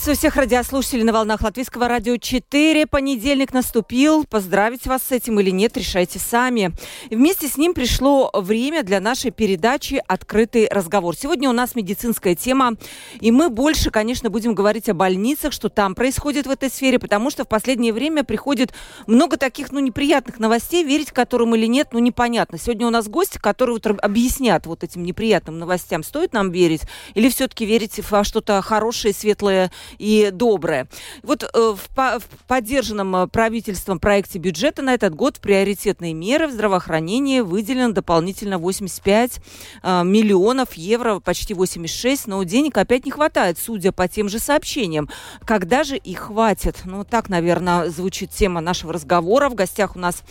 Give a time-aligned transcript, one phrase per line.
[0.00, 2.86] Приветствую всех радиослушателей на волнах Латвийского радио 4.
[2.86, 4.24] Понедельник наступил.
[4.24, 6.72] Поздравить вас с этим или нет, решайте сами.
[7.10, 11.14] И вместе с ним пришло время для нашей передачи «Открытый разговор».
[11.14, 12.76] Сегодня у нас медицинская тема,
[13.20, 17.28] и мы больше, конечно, будем говорить о больницах, что там происходит в этой сфере, потому
[17.28, 18.72] что в последнее время приходит
[19.06, 22.56] много таких, ну, неприятных новостей, верить которым или нет, ну, непонятно.
[22.56, 27.28] Сегодня у нас гости, которые вот объяснят вот этим неприятным новостям, стоит нам верить или
[27.28, 30.88] все-таки верить во что-то хорошее, светлое, и доброе.
[31.22, 36.48] Вот э, в, в поддержанном э, правительством проекте бюджета на этот год в приоритетные меры
[36.48, 39.40] в здравоохранении выделено дополнительно 85
[39.82, 45.08] э, миллионов евро, почти 86, но денег опять не хватает, судя по тем же сообщениям.
[45.44, 46.82] Когда же их хватит?
[46.84, 49.48] Ну, так, наверное, звучит тема нашего разговора.
[49.48, 50.22] В гостях у нас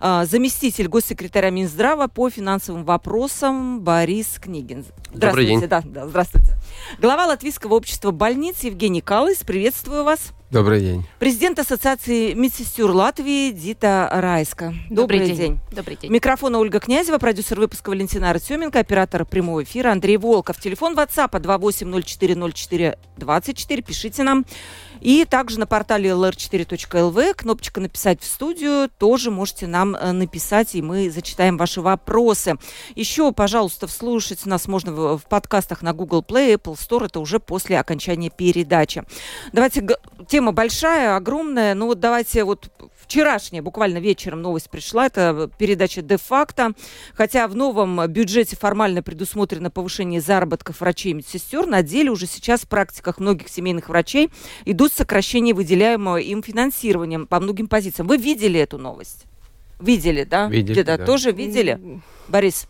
[0.00, 4.84] заместитель госсекретаря Минздрава по финансовым вопросам Борис Книгин.
[5.12, 5.60] Добрый день.
[5.66, 6.54] Да, да, здравствуйте.
[7.00, 9.38] Глава Латвийского общества больниц Евгений Калыс.
[9.38, 10.32] Приветствую вас.
[10.50, 11.04] Добрый день.
[11.18, 14.72] Президент Ассоциации медсестер Латвии Дита Райска.
[14.88, 15.36] Добрый, Добрый день.
[15.36, 15.58] день.
[15.70, 16.10] Добрый день.
[16.10, 20.58] Микрофон Ольга Князева, продюсер выпуска Валентина Артеменко, оператор прямого эфира Андрей Волков.
[20.58, 23.82] Телефон WhatsApp 28040424.
[23.82, 24.46] Пишите нам.
[25.00, 30.82] И также на портале lr4.lv кнопочка «Написать в студию» тоже можете нам э, написать, и
[30.82, 32.56] мы зачитаем ваши вопросы.
[32.96, 37.06] Еще, пожалуйста, вслушать нас можно в, в подкастах на Google Play, Apple Store.
[37.06, 39.04] Это уже после окончания передачи.
[39.52, 39.86] Давайте,
[40.38, 41.74] тема большая, огромная.
[41.74, 42.70] Ну вот давайте вот
[43.02, 46.74] вчерашняя, буквально вечером новость пришла, это передача де-факто.
[47.12, 52.60] Хотя в новом бюджете формально предусмотрено повышение заработков врачей и медсестер, на деле уже сейчас
[52.60, 54.30] в практиках многих семейных врачей
[54.64, 58.06] идут сокращения выделяемого им финансирования по многим позициям.
[58.06, 59.24] Вы видели эту новость?
[59.80, 60.46] Видели, да?
[60.46, 61.04] Видели, Где-то да.
[61.04, 62.00] тоже видели?
[62.28, 62.68] Борис?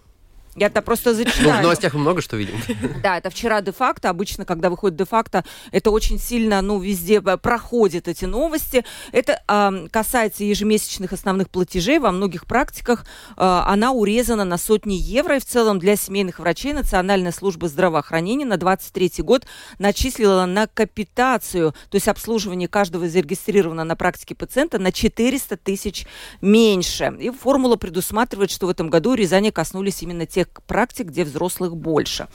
[0.59, 1.53] Я-то просто зачитаю.
[1.53, 2.55] Ну, в новостях мы много что видим.
[3.03, 4.11] Да, это вчера де-факто.
[4.11, 8.85] Обычно, когда выходит де-факто, это очень сильно, ну, везде проходят эти новости.
[9.13, 11.99] Это э, касается ежемесячных основных платежей.
[11.99, 15.37] Во многих практиках э, она урезана на сотни евро.
[15.37, 19.47] И в целом для семейных врачей Национальная служба здравоохранения на 23 год
[19.79, 26.07] начислила на капитацию, то есть обслуживание каждого зарегистрированного на практике пациента на 400 тысяч
[26.41, 27.17] меньше.
[27.21, 31.77] И формула предусматривает, что в этом году урезания коснулись именно тех тех практик, где взрослых
[31.77, 32.29] больше.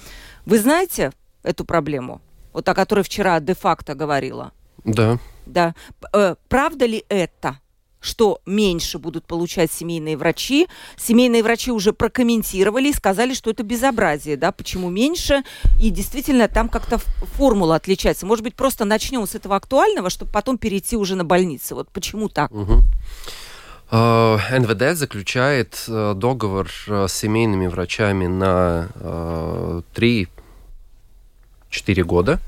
[0.46, 1.12] Вы знаете
[1.44, 2.22] эту проблему?
[2.54, 4.52] Вот о которой вчера де-факто говорила.
[4.86, 5.18] Да.
[5.46, 5.76] Да.
[6.14, 7.60] Э, правда ли это?
[8.00, 10.68] что меньше будут получать семейные врачи.
[10.98, 15.44] Семейные врачи уже прокомментировали и сказали, что это безобразие, да, почему меньше.
[15.80, 18.26] И действительно, там как-то формула отличается.
[18.26, 21.76] Может быть, просто начнем с этого актуального, чтобы потом перейти уже на больницы.
[21.76, 22.52] Вот почему так?
[22.52, 22.84] Угу.
[23.96, 28.90] Э, НВД заключает э, договор э, с семейными врачами на
[29.96, 30.28] 3-4
[32.04, 32.40] года.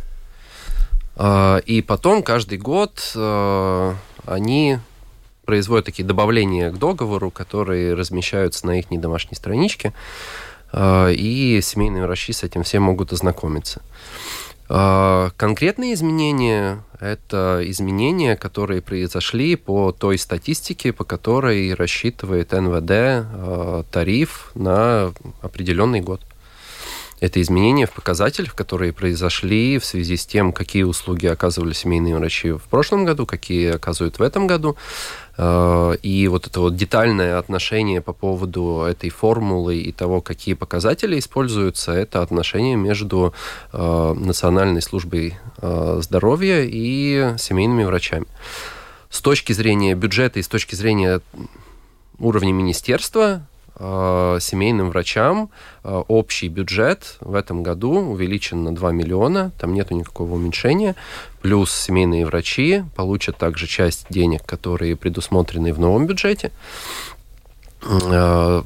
[1.65, 3.15] И потом каждый год
[4.25, 4.79] они
[5.45, 9.93] производят такие добавления к договору, которые размещаются на их домашней страничке,
[10.77, 13.81] и семейные врачи с этим все могут ознакомиться.
[14.67, 23.83] А, конкретные изменения– это изменения, которые произошли по той статистике, по которой рассчитывает НВД а,
[23.91, 26.21] тариф на определенный год.
[27.21, 32.51] Это изменения в показателях, которые произошли в связи с тем, какие услуги оказывали семейные врачи
[32.51, 34.75] в прошлом году, какие оказывают в этом году.
[35.37, 41.19] Э, и вот это вот детальное отношение по поводу этой формулы и того, какие показатели
[41.19, 43.33] используются, это отношение между
[43.73, 48.25] э, Национальной службой э, здоровья и семейными врачами.
[49.09, 51.21] С точки зрения бюджета и с точки зрения
[52.19, 53.45] уровня министерства,
[53.77, 55.49] Э, семейным врачам
[55.83, 60.95] э, общий бюджет в этом году увеличен на 2 миллиона, там нету никакого уменьшения,
[61.41, 66.51] плюс семейные врачи получат также часть денег, которые предусмотрены в новом бюджете.
[67.83, 68.63] Э,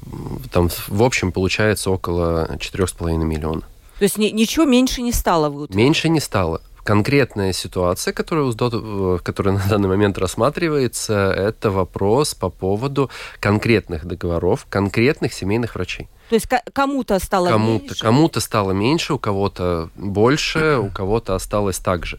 [0.51, 3.61] там в общем получается около 4,5 миллиона.
[3.97, 5.49] То есть ничего меньше не стало?
[5.49, 12.33] Вы меньше не стало конкретная ситуация, которая, э, которая на данный момент рассматривается, это вопрос
[12.33, 16.07] по поводу конкретных договоров, конкретных семейных врачей.
[16.29, 18.01] То есть кому-то стало кому меньше?
[18.01, 22.17] Кому-то стало меньше, у кого-то больше, у кого-то осталось так же.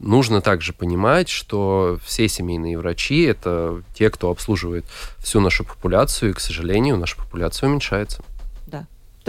[0.00, 4.84] нужно также понимать, что все семейные врачи– это те, кто обслуживает
[5.18, 8.22] всю нашу популяцию, и, к сожалению, наша популяция уменьшается.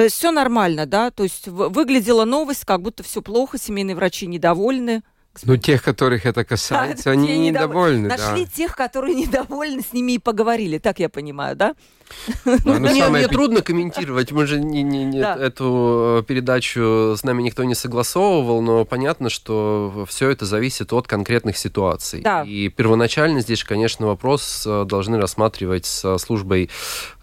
[0.02, 1.12] То есть все нормально, да?
[1.12, 5.04] То есть выглядела новость, как будто все плохо, семейные врачи недовольны.
[5.44, 8.10] Ну, тех, которых это касается, да, они недовольны.
[8.10, 8.52] Нашли да.
[8.54, 11.76] тех, которые недовольны, с ними и поговорили, так я понимаю, да?
[12.46, 14.32] Ну, ну, мне, мне трудно комментировать.
[14.32, 15.36] Мы же не, не, не, да.
[15.36, 21.08] эту э, передачу с нами никто не согласовывал, но понятно, что все это зависит от
[21.08, 22.22] конкретных ситуаций.
[22.22, 22.44] Да.
[22.44, 26.70] И первоначально здесь, конечно, вопрос э, должны рассматривать с службой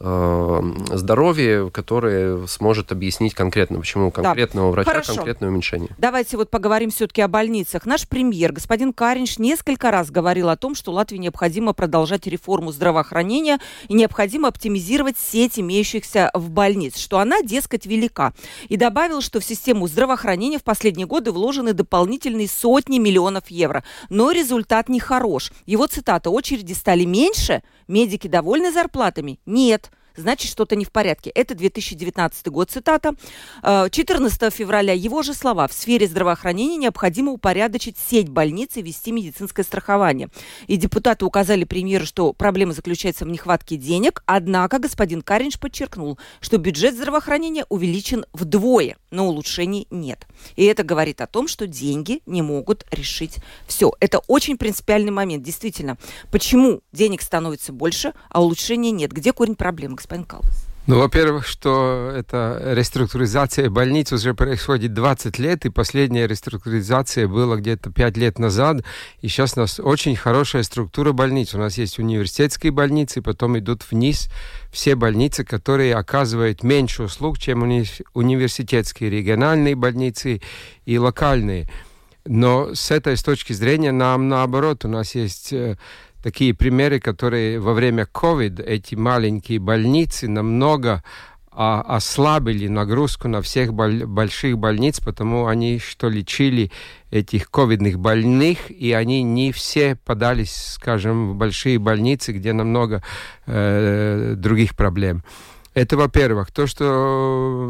[0.00, 0.60] э,
[0.93, 4.72] здоровья, которая сможет объяснить конкретно, почему конкретного да.
[4.72, 5.14] врача Хорошо.
[5.14, 5.90] конкретное уменьшение.
[5.99, 7.87] Давайте вот поговорим все-таки о больницах.
[7.98, 13.58] Наш премьер, господин Каринш, несколько раз говорил о том, что Латвии необходимо продолжать реформу здравоохранения
[13.88, 18.34] и необходимо оптимизировать сеть имеющихся в больниц, что она, дескать, велика.
[18.68, 23.82] И добавил, что в систему здравоохранения в последние годы вложены дополнительные сотни миллионов евро.
[24.10, 25.50] Но результат не хорош.
[25.66, 31.31] Его цитата «Очереди стали меньше, медики довольны зарплатами?» Нет значит что-то не в порядке.
[31.31, 33.15] Это 2019 год, цитата.
[33.62, 35.69] 14 э, февраля его же слова.
[35.69, 40.29] В сфере здравоохранения необходимо упорядочить сеть больниц и вести медицинское страхование.
[40.67, 44.23] И депутаты указали премьеру, что проблема заключается в нехватке денег.
[44.26, 50.26] Однако господин Каринч подчеркнул, что бюджет здравоохранения увеличен вдвое, но улучшений нет.
[50.56, 53.37] И это говорит о том, что деньги не могут решить
[53.67, 53.93] все.
[54.00, 55.44] Это очень принципиальный момент.
[55.44, 55.97] Действительно,
[56.31, 59.12] почему денег становится больше, а улучшения нет?
[59.12, 60.69] Где корень проблемы, господин Каллас?
[60.88, 67.90] Ну, во-первых, что эта реструктуризация больниц уже происходит 20 лет, и последняя реструктуризация была где-то
[67.90, 68.82] 5 лет назад,
[69.20, 71.55] и сейчас у нас очень хорошая структура больниц.
[71.55, 74.31] У нас есть университетские больницы, потом идут вниз
[74.72, 77.84] все больницы, которые оказывают меньше услуг, чем уни
[78.14, 80.40] университетские, региональные больницы
[80.87, 81.69] и локальные.
[82.25, 85.76] Но с этой с точки зрения нам наоборот, у нас есть э,
[86.28, 91.02] такие примеры, которые во время COVID эти маленькие больницы намного
[91.50, 96.70] а, ослабили нагрузку на всех боль, больших больниц, потому они что лечили
[97.10, 103.02] этих ковидных больных, и они не все подались, скажем, в большие больницы, где намного
[103.46, 105.24] э, других проблем.
[105.75, 106.50] Это, во-первых.
[106.50, 107.67] То, что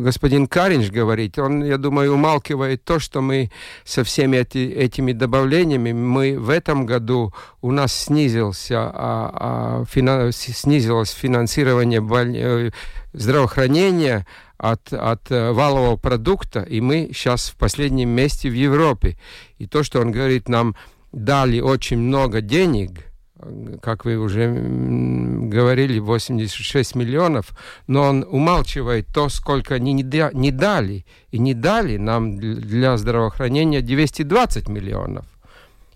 [0.00, 3.50] господин Каринч говорит, он, я думаю, умалкивает то, что мы
[3.84, 8.90] со всеми эти, этими добавлениями, мы в этом году у нас снизился, а,
[9.34, 12.70] а, фина, снизилось финансирование боль, э,
[13.12, 14.26] здравоохранения
[14.56, 19.18] от, от э, валового продукта, и мы сейчас в последнем месте в Европе.
[19.58, 20.74] И то, что он говорит, нам
[21.12, 22.90] дали очень много денег–
[23.80, 27.50] как вы уже говорили, 86 миллионов,
[27.86, 31.04] но он умалчивает то, сколько они не, да, не дали.
[31.30, 35.26] И не дали нам для здравоохранения 220 миллионов.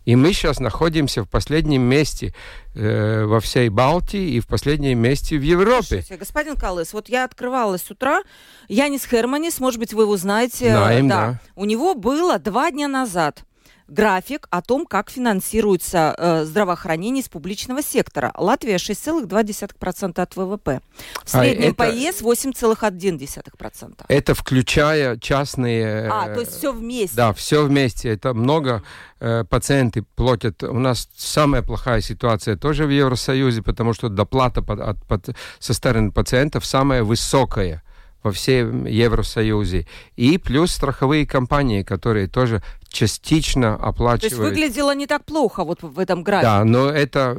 [0.05, 2.35] И мы сейчас находимся в последнем месте
[2.75, 5.87] э, во всей Балтии и в последнем месте в Европе.
[5.87, 8.23] Слушайте, господин Калыс, вот я открывалась с утра,
[8.69, 10.73] Янис Херманис, может быть, вы его знаете.
[10.73, 11.27] Знаем, да.
[11.27, 11.41] да.
[11.57, 13.45] У него было два дня назад
[13.89, 18.33] график о том, как финансируется э, здравоохранение из публичного сектора.
[18.37, 20.81] Латвия 6,2% от ВВП.
[21.25, 21.75] В а среднем а это...
[21.75, 24.05] по ЕС 8,1%.
[24.09, 26.09] Это включая частные...
[26.11, 27.17] А, то есть все вместе.
[27.17, 28.09] Да, все вместе.
[28.09, 28.83] Это много
[29.21, 30.63] э, пациенты платят.
[30.63, 35.75] У нас самая плохая ситуация тоже в Евросоюзе, потому что доплата под, от, под, со
[35.75, 37.83] стороны пациентов самая высокая
[38.25, 39.87] во всем Евросоюзе.
[40.17, 42.63] И плюс страховые компании, которые тоже
[42.95, 44.21] частично оплачивают.
[44.21, 46.49] То есть выглядело не так плохо вот в этом графике.
[46.49, 47.37] Да, но это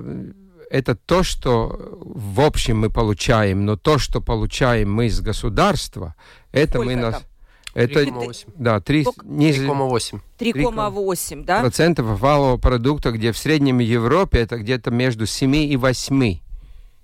[0.70, 6.16] это то, что в общем мы получаем, но то, что получаем мы из государства,
[6.52, 7.24] это Сколько мы нас...
[7.74, 8.54] Это, 3,8.
[8.56, 10.22] Да, 3,8.
[10.40, 11.60] 3,8, да?
[11.60, 16.40] Процентов валового продукта, где в среднем Европе это где-то между 7 и 8.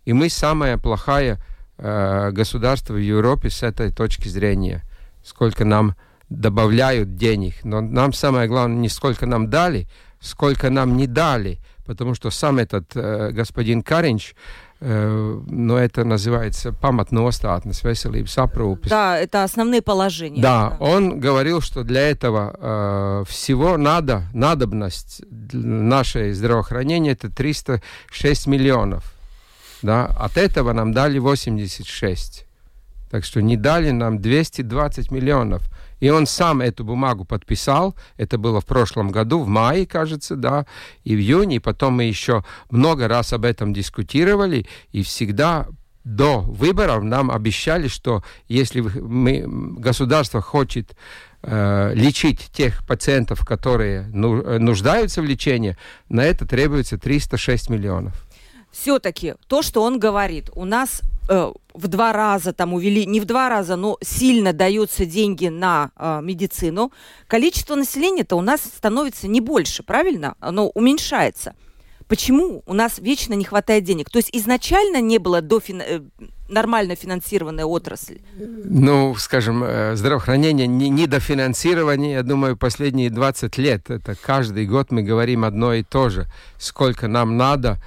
[0.06, 1.42] И мы самая плохая
[1.84, 4.84] Э, государства в Европе с этой точки зрения,
[5.24, 5.96] сколько нам
[6.32, 7.56] добавляют денег.
[7.64, 9.88] Но нам самое главное не сколько нам дали,
[10.20, 14.34] сколько нам не дали, потому что сам этот э, господин Каринч,
[14.80, 18.88] э, но это называется паматностатность, veselības aprūpes.
[18.90, 20.42] Да, это основные положения.
[20.42, 20.78] Да, да.
[20.80, 25.22] он говорил, что для этого э, всего надо, надобность
[25.52, 29.14] нашей здравоохранения это 306 миллионов.
[29.82, 30.06] Да?
[30.06, 32.46] От этого нам дали 86.
[33.10, 35.64] Так что не дали нам 220 миллионов.
[36.02, 37.96] И он сам эту бумагу подписал.
[38.18, 40.66] Это было в прошлом году, в мае, кажется, да,
[41.06, 41.56] и в июне.
[41.56, 44.68] И потом мы еще много раз об этом дискутировали.
[44.92, 45.68] И всегда
[46.04, 49.44] до выборов нам обещали, что если мы,
[49.78, 50.96] государство хочет
[51.44, 55.78] э, лечить тех пациентов, которые ну, нуждаются в лечении,
[56.10, 58.14] на это требуется 306 миллионов.
[58.72, 61.02] Все-таки то, что он говорит, у нас
[61.32, 65.92] э, в два раза там увели, не в два раза, но сильно даются деньги на
[65.96, 66.92] э, медицину,
[67.28, 70.36] количество населения-то у нас становится не больше, правильно?
[70.40, 71.56] Оно уменьшается.
[72.08, 74.10] Почему у нас вечно не хватает денег?
[74.10, 75.82] То есть изначально не было дофин...
[75.82, 76.02] Э,
[76.50, 78.20] нормально финансированная отрасль?
[78.36, 83.90] Ну, скажем, э, здравоохранение не недофинансирование, я думаю, последние 20 лет.
[83.90, 86.28] Это каждый год мы говорим одно и то же.
[86.58, 87.78] Сколько нам надо,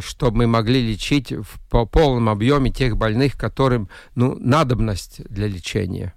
[0.00, 6.14] чтобы мы могли лечить в по полном объеме тех больных, которым ну, надобность для лечения.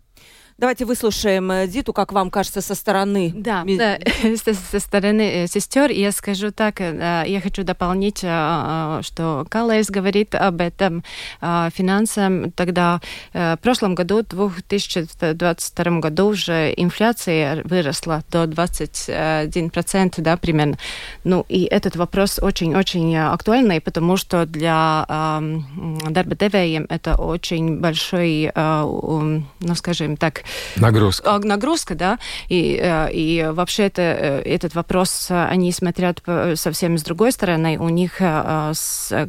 [0.61, 3.31] Давайте выслушаем э, Диту, как вам кажется, со стороны.
[3.35, 3.97] Да, да
[4.45, 5.89] со, со стороны э, сестер.
[5.89, 11.03] Я скажу так, э, я хочу дополнить, что Калайс говорит об этом
[11.41, 12.51] финансам.
[12.51, 13.01] Тогда
[13.33, 20.77] в прошлом году, в 2022 году, уже инфляция выросла до 21%, да, примерно.
[21.23, 30.17] Ну, и этот вопрос очень-очень актуальный, потому что для дарба это очень большой, ну, скажем
[30.17, 30.43] так,
[30.75, 31.39] Нагрузка.
[31.43, 32.19] Нагрузка, да.
[32.49, 36.21] И, э, и вообще это, э, этот вопрос они смотрят
[36.55, 37.77] совсем с другой стороны.
[37.77, 38.73] У них э,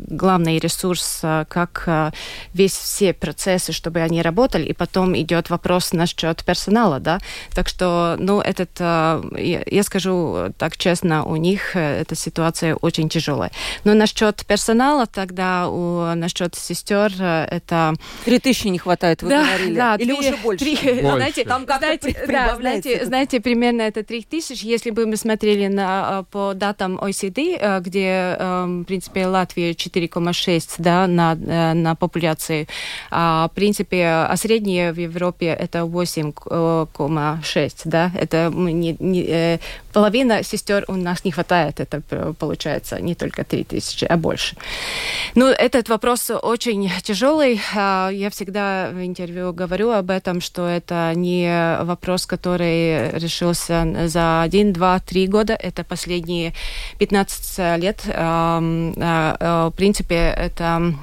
[0.09, 2.13] главный ресурс, как
[2.55, 7.19] весь все процессы, чтобы они работали, и потом идет вопрос насчет персонала, да.
[7.55, 13.51] Так что, ну, этот, я скажу так честно, у них эта ситуация очень тяжелая.
[13.85, 17.95] Но насчет персонала тогда, у, насчет сестер, это...
[18.25, 19.75] Три тысячи не хватает, вы да, говорили?
[19.75, 20.65] Да, Или 3, уже больше?
[20.77, 24.65] 3, знаете, там знаете, да, знаете, знаете, примерно это 3000.
[24.65, 30.75] Если бы мы смотрели на, а, по датам OECD, а, где, в принципе, Латвия 4,6
[30.79, 32.69] да, на, э, на популяции,
[33.11, 39.59] а, в принципе, а среднее в Европе это 8,6, да, это не, не, э,
[39.93, 42.03] половина сестер у нас не хватает, это
[42.39, 44.57] получается не только 3000, а больше.
[45.35, 47.61] Ну, этот вопрос очень тяжелый.
[47.75, 54.73] Я всегда в интервью говорю об этом, что это не вопрос, который решился за один,
[54.73, 55.55] два, три года.
[55.55, 56.53] Это последние
[56.99, 58.03] 15 лет.
[58.05, 60.95] В принципе, это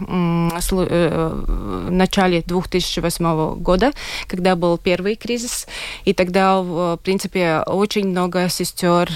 [0.69, 3.91] в начале 2008 года,
[4.27, 5.67] когда был первый кризис.
[6.05, 9.09] И тогда, в принципе, очень много сестер,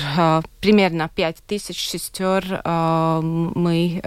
[0.59, 4.01] примерно 5 тысяч сестер мы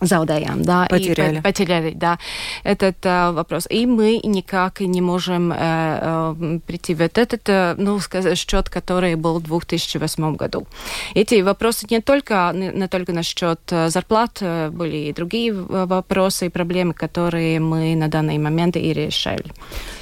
[0.00, 1.38] заудаяем, да, потеряли.
[1.38, 2.18] и потеряли, да,
[2.64, 3.66] этот э, вопрос.
[3.70, 9.14] И мы никак не можем э, э, прийти в этот, э, ну, сказать, счет, который
[9.14, 10.66] был в 2008 году.
[11.14, 16.48] Эти вопросы не только, не, только насчет э, зарплат, э, были и другие вопросы и
[16.48, 19.44] проблемы, которые мы на данный момент и решали.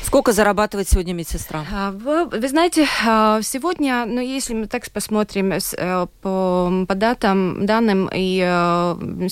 [0.09, 1.67] Сколько зарабатывает сегодня медсестра?
[1.71, 7.67] А, вы, вы знаете, а, сегодня, ну, если мы так посмотрим э, по, по датам,
[7.67, 9.29] данным и э,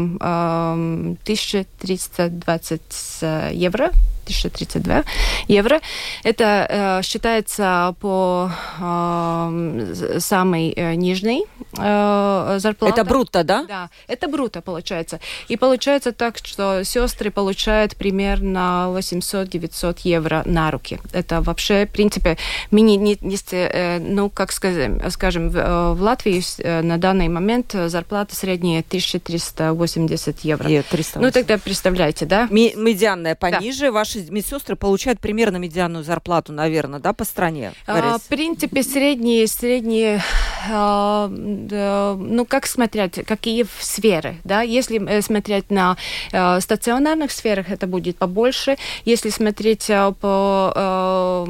[0.00, 2.80] сестрам 1320
[3.22, 3.90] э, евро
[4.30, 5.04] 1032
[5.48, 5.80] евро.
[6.22, 11.44] Это э, считается по э, самой э, нижней
[11.76, 12.94] э, зарплате.
[12.94, 13.64] Это брутто, да?
[13.68, 15.20] Да, это брутто получается.
[15.48, 21.00] И получается так, что сестры получают примерно 800-900 евро на руки.
[21.12, 22.36] Это вообще, в принципе,
[22.70, 26.42] мини, не, не, ну, как скажем, скажем в, Латвии
[26.82, 30.68] на данный момент зарплата средняя 1380 евро.
[30.68, 31.16] И 380.
[31.16, 32.48] Ну, тогда представляете, да?
[32.50, 33.92] Медианная пониже, да.
[33.92, 37.72] ваши медсестры получают примерно медианную зарплату, наверное, да, по стране?
[37.86, 40.22] А, в принципе, средние, средние,
[40.68, 44.62] а, да, ну, как смотреть, какие сферы, да?
[44.62, 45.96] Если э, смотреть на
[46.32, 48.76] а, стационарных сферах, это будет побольше.
[49.04, 51.46] Если смотреть а, по а,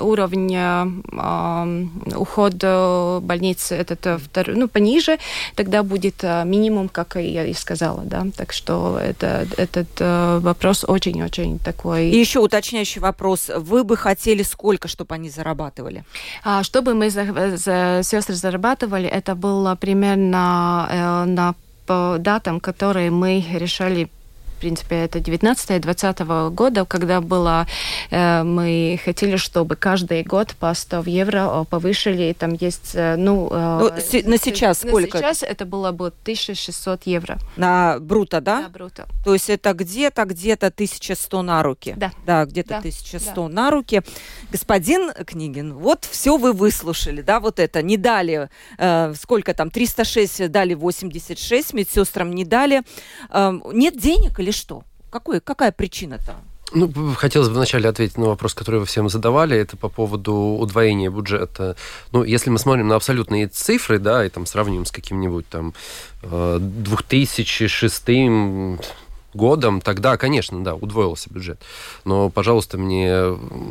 [0.00, 1.68] уровню а,
[2.16, 5.18] ухода больницы, это второй, ну, пониже,
[5.54, 8.26] тогда будет минимум, как я и сказала, да?
[8.36, 9.88] Так что это, этот
[10.42, 13.50] вопрос очень-очень такой и еще уточняющий вопрос.
[13.54, 16.04] Вы бы хотели сколько, чтобы они зарабатывали?
[16.44, 21.54] А, чтобы мы за, за, сестры зарабатывали, это было примерно э, на
[21.86, 24.10] по датам, которые мы решали
[24.58, 27.68] в принципе, это 19-20 года, когда было,
[28.10, 33.48] э, мы хотели, чтобы каждый год по 100 евро повышили, там есть, э, ну...
[33.52, 35.18] Э, ну на сейчас на сколько?
[35.18, 37.38] сейчас это было бы 1600 евро.
[37.56, 38.62] На бруто, да?
[38.62, 39.06] На бруто.
[39.24, 41.94] То есть это где-то, где-то 1100 на руки?
[41.96, 42.10] Да.
[42.26, 42.78] Да, где-то да.
[42.78, 43.54] 1100 да.
[43.54, 44.02] на руки.
[44.50, 50.50] Господин Книгин, вот все вы выслушали, да, вот это, не дали, э, сколько там, 306
[50.50, 52.82] дали 86, медсестрам не дали.
[53.30, 54.82] Э, нет денег или или что?
[55.10, 56.34] Какой, какая причина-то?
[56.72, 59.56] Ну, хотелось бы вначале ответить на вопрос, который вы всем задавали.
[59.56, 61.76] Это по поводу удвоения бюджета.
[62.12, 65.74] Ну, если мы смотрим на абсолютные цифры, да, и там сравним с каким-нибудь там
[66.22, 68.78] 2006 э,
[69.32, 71.60] годом, тогда, конечно, да, удвоился бюджет.
[72.04, 73.14] Но, пожалуйста, мне,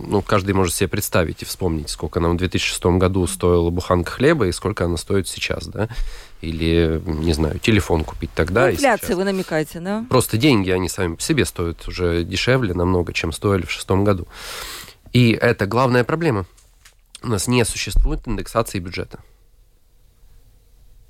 [0.07, 4.47] ну, каждый может себе представить и вспомнить, сколько нам в 2006 году стоила буханка хлеба
[4.47, 5.87] и сколько она стоит сейчас, да
[6.41, 8.71] или, не знаю, телефон купить тогда.
[8.71, 10.05] Инфляция, вы намекаете, да?
[10.09, 14.27] Просто деньги, они сами по себе стоят уже дешевле намного, чем стоили в шестом году.
[15.13, 16.45] И это главная проблема.
[17.23, 19.19] У нас не существует индексации бюджета.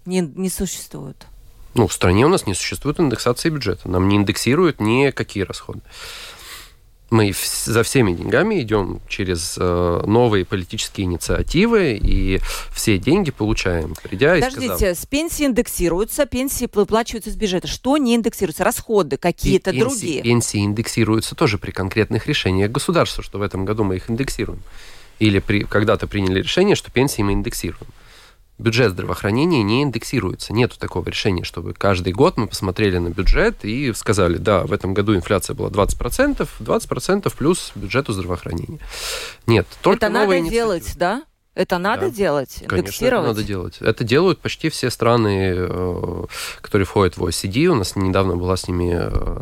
[0.05, 1.27] Не, не существует.
[1.73, 3.89] Ну, в стране у нас не существует индексации бюджета.
[3.89, 5.81] Нам не индексируют никакие расходы
[7.09, 7.33] мы
[7.65, 12.39] за всеми деньгами идем через э, новые политические инициативы, и
[12.73, 14.97] все деньги получаем, придя Подождите, и сказав...
[14.97, 17.67] с пенсии индексируются, пенсии выплачиваются из бюджета.
[17.67, 18.63] Что не индексируется?
[18.63, 20.21] Расходы какие-то другие?
[20.21, 24.61] Пенсии индексируются тоже при конкретных решениях государства, что в этом году мы их индексируем.
[25.19, 27.87] Или при, когда-то приняли решение, что пенсии мы индексируем
[28.57, 30.53] бюджет здравоохранения не индексируется.
[30.53, 34.93] Нет такого решения, чтобы каждый год мы посмотрели на бюджет и сказали, да, в этом
[34.93, 38.79] году инфляция была 20%, 20% плюс бюджету здравоохранения.
[39.45, 41.23] Нет, только Это надо делать, да?
[41.57, 42.09] Это надо да.
[42.11, 42.63] делать?
[42.67, 43.77] Конечно, это надо делать.
[43.79, 46.25] Это делают почти все страны, э,
[46.61, 47.65] которые входят в OECD.
[47.65, 49.41] У нас недавно была с ними э,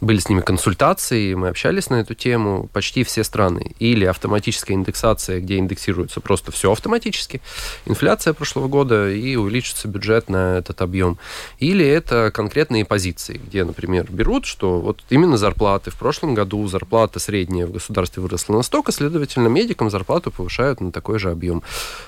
[0.00, 3.74] были с ними консультации, мы общались на эту тему, почти все страны.
[3.78, 7.42] Или автоматическая индексация, где индексируется просто все автоматически,
[7.84, 11.18] инфляция прошлого года, и увеличится бюджет на этот объем.
[11.58, 15.90] Или это конкретные позиции, где, например, берут, что вот именно зарплаты.
[15.90, 21.18] В прошлом году зарплата средняя в государстве выросла настолько, следовательно, медикам зарплату повышают на такой
[21.18, 21.62] же объем.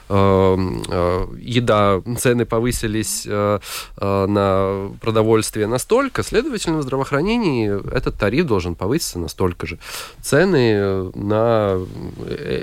[0.09, 3.59] Эм, э, еда, цены повысились э,
[3.97, 6.83] э, на продовольствие настолько, следовательно, в
[7.19, 9.79] здравоохранении этот тариф должен повыситься настолько же.
[10.23, 11.79] Цены на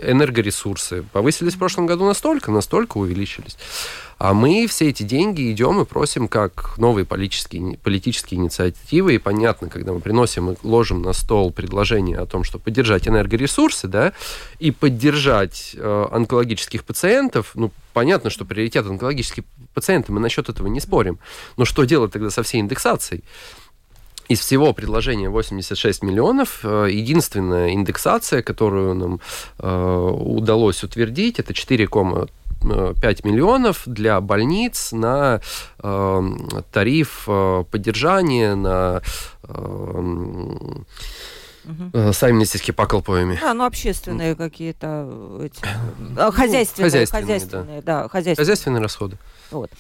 [0.04, 3.58] энергоресурсы повысились в прошлом году настолько, настолько увеличились.
[4.18, 9.16] А мы все эти деньги идем и просим как новые политические, политические инициативы.
[9.16, 13.88] И понятно, когда мы приносим и ложим на стол предложение о том, что поддержать энергоресурсы,
[13.90, 14.14] да,
[14.60, 20.80] и поддержать э, онкологических пациентов, ну, понятно, что приоритет онкологических пациентов, мы насчет этого не
[20.80, 21.20] спорим.
[21.58, 23.22] Но что делать тогда со всей индексацией?
[24.28, 29.20] Из всего предложения 86 миллионов, э, единственная индексация, которую нам
[29.60, 32.30] э, удалось утвердить, это 4,5
[33.24, 35.42] миллионов для больниц на
[35.82, 36.22] э,
[36.72, 39.02] тариф э, поддержания, на
[39.44, 40.34] э,
[41.66, 42.14] Угу.
[42.14, 43.40] Сами медицинские пакалпоями.
[43.42, 45.60] Да, ну общественные какие-то эти,
[46.00, 48.04] ну, хозяйственные, хозяйственные, хозяйственные, да.
[48.04, 48.36] да хозяйственные.
[48.36, 49.18] хозяйственные расходы.
[49.52, 49.72] Вот.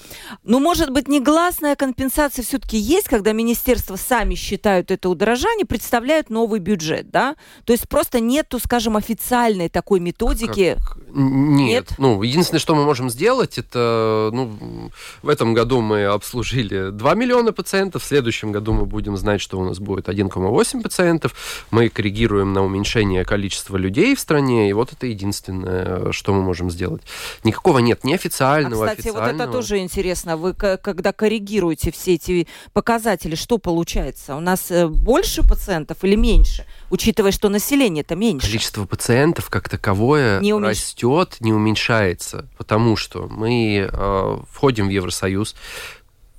[0.44, 6.60] Ну, может быть, негласная компенсация все-таки есть, когда министерства сами считают это удорожание, представляют новый
[6.60, 7.36] бюджет, да?
[7.66, 10.76] То есть просто нету, скажем, официальной такой методики.
[10.76, 10.98] Как?
[11.16, 11.86] Нет.
[11.90, 11.94] Нет.
[11.98, 17.54] Ну, единственное, что мы можем сделать, это, ну, в этом году мы обслужили 2 миллиона
[17.54, 21.34] пациентов, в следующем году мы будем знать, что у нас будет 1,8 пациентов.
[21.72, 26.70] Мы коррегируем на уменьшение количества людей в стране, и вот это единственное, что мы можем
[26.70, 27.02] сделать.
[27.44, 29.32] Никакого нет неофициального, а, кстати, официального.
[29.32, 30.36] вот это тоже интересно.
[30.36, 34.36] Вы когда коррегируете все эти показатели, что получается?
[34.36, 36.66] У нас э, больше пациентов или меньше?
[36.96, 38.48] Учитывая, что население-то меньше.
[38.48, 40.78] Количество пациентов как таковое не уменьш...
[40.78, 45.56] растет, не уменьшается, потому что мы э, входим в Евросоюз.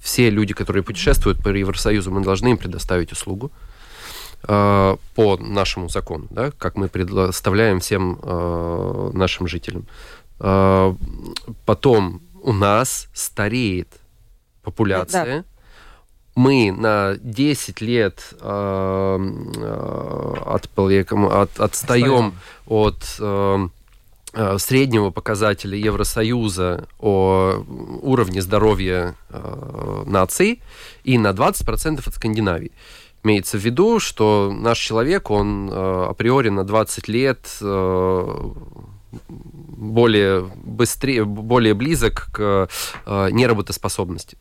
[0.01, 3.53] Все люди, которые путешествуют по Евросоюзу, мы должны им предоставить услугу
[4.49, 9.87] э, по нашему закону, да, как мы предоставляем всем э, нашим жителям.
[10.41, 10.95] Э,
[11.67, 13.89] потом у нас стареет
[14.63, 15.43] популяция.
[15.43, 15.45] Да.
[16.37, 19.19] Мы на 10 лет э,
[19.57, 22.35] э, от, от, отстаем
[22.67, 23.69] от э,
[24.33, 27.65] э, среднего показателя Евросоюза о
[28.03, 30.63] уровне здоровья э, наций
[31.05, 32.73] и на 20% от Скандинавии.
[33.23, 38.51] Имеется в виду, что наш человек, он э, априори на 20 лет э,
[39.29, 42.69] более быстрее, более близок к
[43.07, 44.39] э, неработоспособности.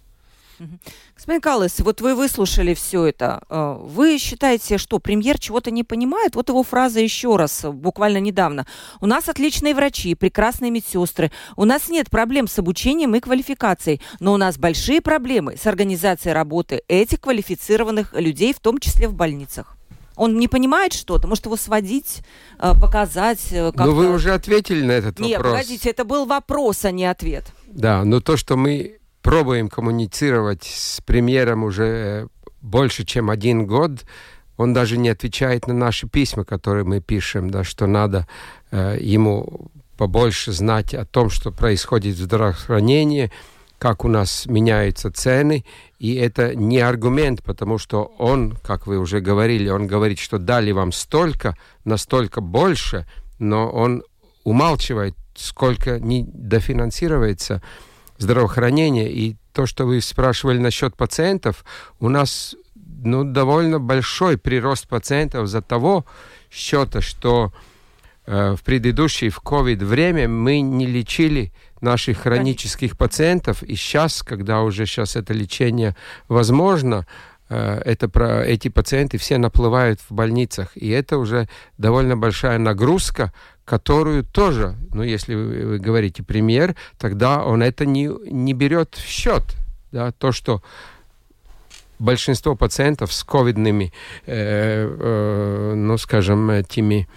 [1.16, 3.42] Господин Каллес, вот вы выслушали все это.
[3.50, 6.36] Э, вы считаете, что премьер чего-то не понимает?
[6.36, 8.68] Вот его фраза еще раз, буквально недавно.
[9.00, 11.32] У нас отличные врачи, прекрасные медсестры.
[11.56, 16.34] У нас нет проблем с обучением и квалификацией, но у нас большие проблемы с организацией
[16.34, 19.78] работы этих квалифицированных людей, в том числе в больницах.
[20.18, 22.24] Он не понимает что-то, может его сводить,
[22.60, 23.52] э, показать.
[23.52, 25.54] Э, ну, вы уже ответили на этот Нет, вопрос.
[25.54, 27.46] Нет, погодите, это был вопрос, а не ответ.
[27.68, 32.28] Да, но то, что мы пробуем коммуницировать с премьером уже
[32.62, 34.06] больше, чем один год,
[34.56, 38.28] он даже не отвечает на наши письма, которые мы пишем, да, что надо
[38.70, 43.32] э, ему побольше знать о том, что происходит в здравоохранении,
[43.80, 45.66] как у нас меняются цены,
[45.98, 50.72] и это не аргумент, потому что он, как вы уже говорили, он говорит, что дали
[50.72, 53.08] вам столько, настолько больше,
[53.40, 54.04] но он
[54.44, 57.64] умалчивает, сколько не дофинансируется
[58.18, 59.12] здравоохранение.
[59.12, 61.66] И то, что вы спрашивали насчет пациентов,
[62.00, 66.06] у нас ну, довольно большой прирост пациентов за того
[66.52, 67.54] счета, что
[68.26, 74.62] э, в предыдущее, в COVID время мы не лечили наших хронических пациентов, и сейчас, когда
[74.62, 75.96] уже сейчас это лечение
[76.28, 77.06] возможно,
[77.50, 81.48] э, это про эти пациенты все наплывают в больницах, и это уже
[81.78, 83.32] довольно большая нагрузка,
[83.66, 89.06] которую тоже, ну, если вы, вы говорите премьер, тогда он это не, не берет в
[89.06, 89.44] счет.
[89.92, 90.62] Да, то, что
[92.00, 93.92] большинство пациентов с ковидными,
[94.26, 97.08] э, э, ну, скажем, этими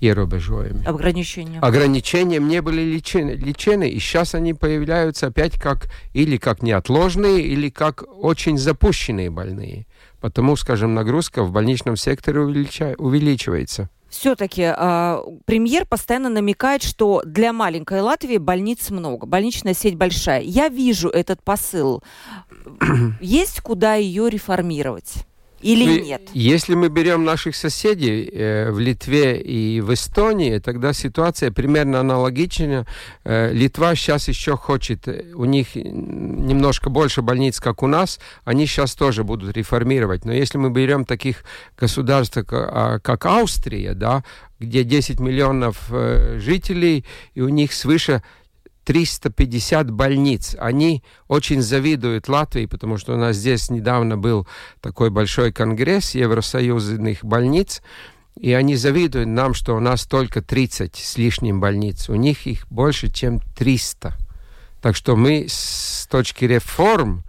[0.00, 0.86] ierobežojumi.
[0.86, 1.60] Ограничения.
[1.60, 7.68] Ограничением не были лечены, лечены, и сейчас они появляются опять как или как неотложные, или
[7.68, 9.86] как очень запущенные больные.
[10.20, 13.90] Потому, скажем, нагрузка в больничном секторе увеличивается.
[14.10, 20.42] Все-таки э, премьер постоянно намекает, что для маленькой Латвии больниц много, больничная сеть большая.
[20.42, 22.02] Я вижу этот посыл.
[23.20, 25.24] Есть куда ее реформировать?
[25.62, 26.22] Или мы, нет?
[26.32, 32.86] Если мы берем наших соседей э, в Литве и в Эстонии, тогда ситуация примерно аналогична.
[33.24, 38.94] Э, Литва сейчас еще хочет, у них немножко больше больниц, как у нас, они сейчас
[38.94, 40.24] тоже будут реформировать.
[40.24, 41.44] Но если мы берем таких
[41.78, 44.24] государств, как, как Австрия, да,
[44.60, 48.22] где 10 миллионов э, жителей, и у них свыше
[48.84, 50.56] 350 больниц.
[50.58, 54.46] Они очень завидуют Латвии, потому что у нас здесь недавно был
[54.80, 57.82] такой большой конгресс евросоюзных больниц,
[58.36, 62.08] и они завидуют нам, что у нас только 30 с лишним больниц.
[62.08, 64.16] У них их больше, чем 300.
[64.80, 67.22] Так что мы с точки реформ,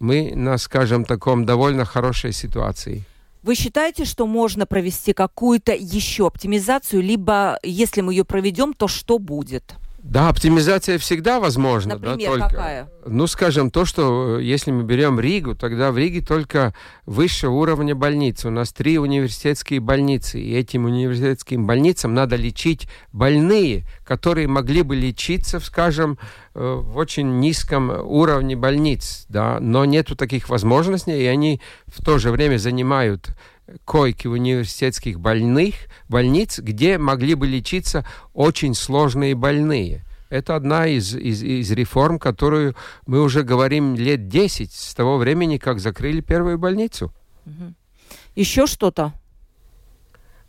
[0.00, 3.04] мы на, скажем, таком довольно хорошей ситуации.
[3.42, 9.18] Вы считаете, что можно провести какую-то еще оптимизацию, либо если мы ее проведем, то что
[9.18, 9.74] будет?
[10.08, 11.94] Да, оптимизация всегда возможна.
[11.94, 12.90] Например, да, только, какая?
[13.04, 17.94] Ну, скажем, то, что э, если мы берем Ригу, тогда в Риге только высшего уровня
[17.94, 18.48] больницы.
[18.48, 24.96] У нас три университетские больницы, и этим университетским больницам надо лечить больные, которые могли бы
[24.96, 26.18] лечиться, скажем,
[26.54, 32.16] э, в очень низком уровне больниц, да, но нету таких возможностей, и они в то
[32.16, 33.36] же время занимают
[33.84, 35.74] койки университетских больных,
[36.08, 40.04] больниц, где могли бы лечиться очень сложные больные.
[40.30, 42.74] Это одна из, из, из реформ, которую
[43.06, 47.12] мы уже говорим лет 10 с того времени, как закрыли первую больницу.
[48.34, 49.12] Еще что-то?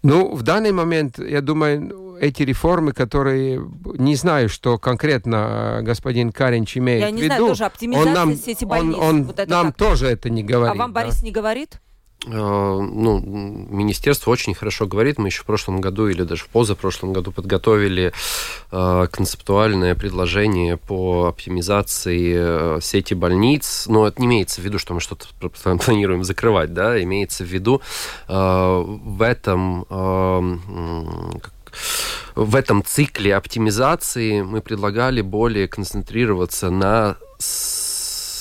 [0.04, 3.62] Ну, в данный момент, я думаю, эти реформы, которые
[3.98, 7.22] не знаю, что конкретно э, господин Каринч имеет я в виду.
[7.22, 8.96] Я не знаю, тоже оптимизация он нам, сети больниц.
[8.96, 9.78] Он, он вот нам как?
[9.78, 10.76] тоже это не говорит.
[10.76, 11.02] А вам да?
[11.02, 11.82] Борис не говорит?
[12.26, 15.18] Э, ну, министерство очень хорошо говорит.
[15.18, 18.12] Мы еще в прошлом году или даже в позапрошлом году подготовили
[18.72, 23.86] э, концептуальное предложение по оптимизации э, сети больниц.
[23.88, 25.28] Но это не имеется в виду, что мы что-то
[25.78, 27.82] планируем закрывать, да, имеется в виду
[28.28, 29.86] в этом
[32.36, 37.18] в этом цикле оптимизации мы предлагали более концентрироваться на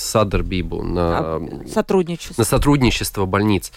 [0.09, 2.41] садербибу, на а, сотрудничество.
[2.41, 3.73] на сотрудничество больниц.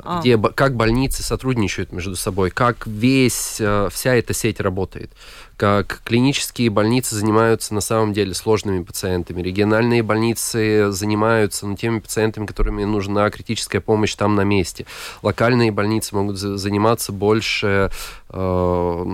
[0.00, 0.20] А.
[0.20, 5.10] где как больницы сотрудничают между собой, как весь, э, вся эта сеть работает
[5.58, 12.46] как клинические больницы занимаются на самом деле сложными пациентами, региональные больницы занимаются ну, теми пациентами,
[12.46, 14.86] которым нужна критическая помощь там на месте.
[15.20, 17.90] Локальные больницы могут заниматься больше
[18.28, 19.06] э,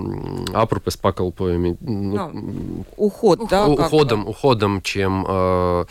[0.53, 1.77] апропес пакалпоями.
[1.79, 3.65] Ну, ну, уход, да?
[3.65, 5.85] Уходом, уходом, чем э,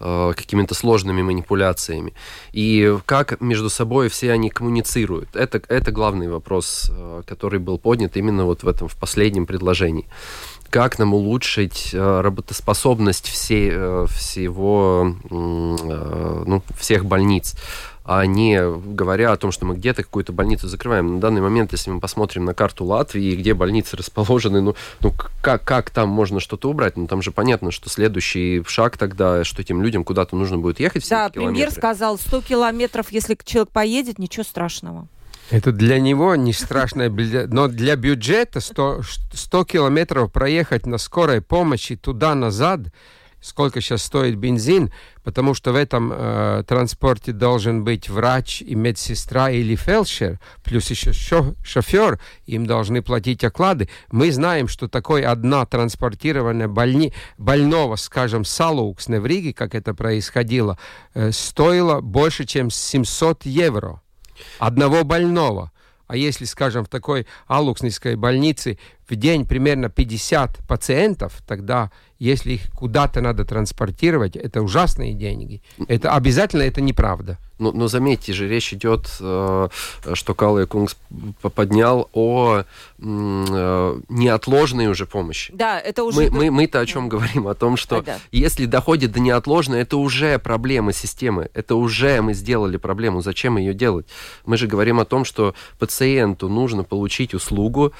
[0.00, 2.14] э, какими-то сложными манипуляциями.
[2.52, 5.36] И как между собой все они коммуницируют.
[5.36, 9.97] Это, это главный вопрос, э, который был поднят именно вот в этом в последнем предложении
[9.98, 10.06] компаний.
[10.70, 17.54] Как нам улучшить э, работоспособность всей, э, всего, э, ну, всех больниц?
[18.10, 18.58] а не
[18.94, 21.16] говоря о том, что мы где-то какую-то больницу закрываем.
[21.16, 25.62] На данный момент, если мы посмотрим на карту Латвии, где больницы расположены, ну, ну как,
[25.62, 26.96] как там можно что-то убрать?
[26.96, 31.06] Ну, там же понятно, что следующий шаг тогда, что этим людям куда-то нужно будет ехать
[31.10, 35.06] Да, премьер сказал, 100 километров, если человек поедет, ничего страшного.
[35.50, 41.96] Это для него не страшно, но для бюджета 100, 100 километров проехать на скорой помощи
[41.96, 42.80] туда-назад,
[43.40, 44.92] сколько сейчас стоит бензин,
[45.24, 51.12] потому что в этом э, транспорте должен быть врач и медсестра или фельдшер, плюс еще
[51.14, 53.88] шо шофер, им должны платить оклады.
[54.10, 60.78] Мы знаем, что такое одна транспортированная больни больного, скажем, Салукс в Риге, как это происходило,
[61.14, 64.02] э, стоило больше, чем 700 евро
[64.58, 65.72] одного больного.
[66.06, 72.62] А если, скажем, в такой алукснической больнице в день примерно 50 пациентов, тогда если их
[72.74, 75.62] куда-то надо транспортировать, это ужасные деньги.
[75.86, 77.38] Это обязательно это неправда.
[77.60, 79.68] Но, но заметьте же, речь идет, э,
[80.14, 80.96] что Калле Кунгс
[81.40, 82.62] поднял о э,
[82.98, 85.52] неотложной уже помощи.
[85.54, 86.22] Да, это уже...
[86.22, 87.46] Мы, мы, мы-то о чем говорим?
[87.46, 88.18] О том, что да.
[88.32, 91.50] если доходит до неотложной, это уже проблема системы.
[91.54, 93.22] Это уже мы сделали проблему.
[93.22, 94.06] Зачем ее делать?
[94.44, 97.92] Мы же говорим о том, что пациенту нужно получить услугу,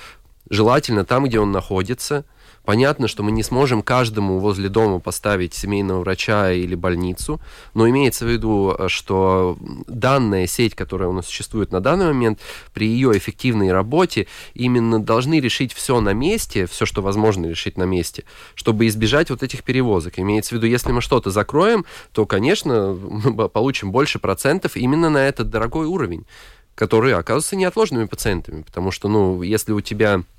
[0.50, 2.24] желательно там, где он находится–
[2.68, 7.40] Понятно, что мы не сможем каждому возле дома поставить семейного врача или больницу,
[7.72, 9.56] но имеется в виду, что
[9.86, 12.40] данная сеть, которая у нас существует на данный момент,
[12.74, 17.84] при ее эффективной работе именно должны решить все на месте, все, что возможно решить на
[17.84, 20.18] месте, чтобы избежать вот этих перевозок.
[20.18, 25.26] Имеется в виду, если мы что-то закроем, то, конечно, мы получим больше процентов именно на
[25.26, 26.26] этот дорогой уровень,
[26.74, 30.37] который оказывается неотложными пациентами, потому что, ну, если у тебя Э,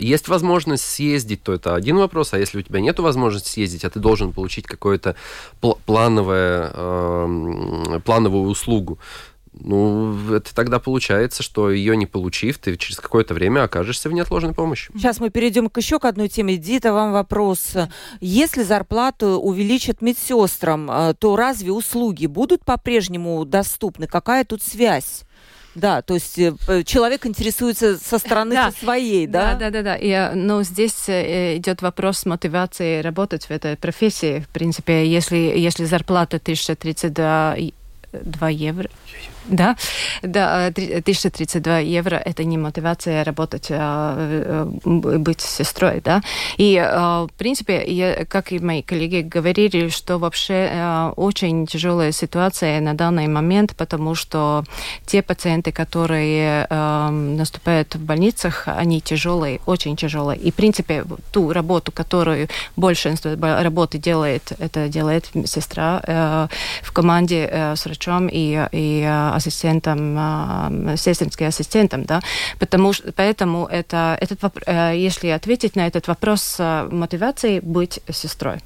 [0.00, 3.90] есть возможность съездить, то это один вопрос, а если у тебя нет возможности съездить, а
[3.90, 5.14] ты должен получить какую-то
[5.62, 8.98] пл- плановое, э, плановую услугу,
[9.52, 14.54] ну, это тогда получается, что ее не получив, ты через какое-то время окажешься в неотложной
[14.54, 14.90] помощи.
[14.94, 16.56] Сейчас мы перейдем к еще к одной теме.
[16.56, 17.74] Дита, вам вопрос.
[18.20, 24.06] Если зарплату увеличат медсестрам, э, то разве услуги будут по-прежнему доступны?
[24.06, 25.24] Какая тут связь?
[25.74, 28.72] Да, то есть э, человек интересуется со стороны да.
[28.72, 29.54] своей, да?
[29.54, 29.96] Да, да, да, да.
[29.96, 34.40] И, э, но здесь э, идет вопрос мотивации работать в этой профессии.
[34.40, 37.56] В принципе, если, если зарплата 1032
[38.12, 38.90] 2 евро,
[39.46, 39.76] да,
[40.22, 46.22] да, 1032 евро– это не мотивация работать, а быть сестрой, да.
[46.56, 52.94] И, в принципе, я, как и мои коллеги говорили, что вообще очень тяжелая ситуация на
[52.94, 54.64] данный момент, потому что
[55.06, 56.66] те пациенты, которые
[57.10, 60.38] наступают в больницах, они тяжелые, очень тяжелые.
[60.38, 66.48] И, в принципе, ту работу, которую большинство работы делает, это делает сестра
[66.82, 72.20] в команде с врачом и, и ассистентом, сестринским ассистентом, да,
[72.58, 78.60] потому что, поэтому это, этот, э, если ответить на этот вопрос мотивации быть сестрой.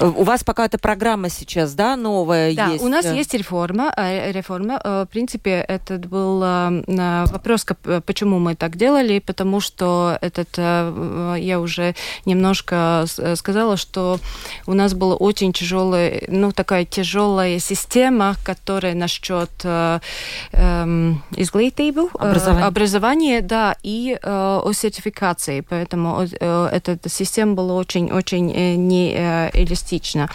[0.00, 2.82] У вас пока эта программа сейчас, да, новая да, есть?
[2.82, 3.92] у нас есть реформа.
[3.96, 4.80] Э, реформа.
[4.82, 7.66] Э, в принципе, этот был э, вопрос,
[8.06, 11.94] почему мы так делали, потому что этот, я уже
[12.24, 14.18] немножко сказала, что
[14.66, 22.66] у нас была очень тяжелая, ну, такая тяжелая система, которая насчет эм, изглитейбу, образования.
[22.66, 25.60] образования, да, и о сертификации.
[25.60, 28.46] Поэтому эта система была очень-очень
[28.76, 30.28] не эластично.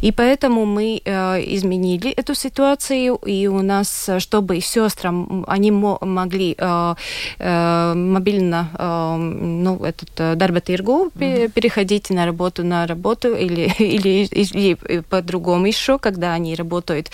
[0.00, 6.94] И поэтому мы э, изменили эту ситуацию, и у нас, чтобы сестрам, они могли э,
[7.38, 11.52] э, мобильно, э, ну, этот э, дарба тиргу mm-hmm.
[11.52, 17.10] переходить на работу на работу или, или, или по-другому еще, когда они работают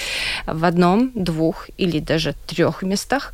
[0.47, 3.33] в одном, двух или даже трех местах.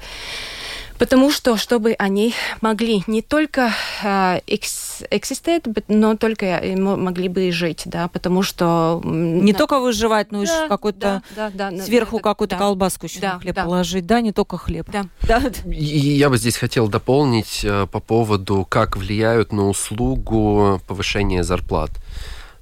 [1.01, 7.85] Потому что, чтобы они могли не только э, эксистировать, но только могли бы и жить,
[7.87, 9.01] да, потому что...
[9.03, 9.59] Не да.
[9.59, 13.19] только выживать, но да, и какой-то да, да, да, сверху да, какую-то да, колбаску еще
[13.19, 13.65] да, на хлеб да.
[13.65, 14.91] положить, да, не только хлеб.
[14.93, 15.07] Да.
[15.23, 15.41] Да.
[15.65, 21.93] Я бы здесь хотел дополнить э, по поводу, как влияют на услугу повышение зарплат.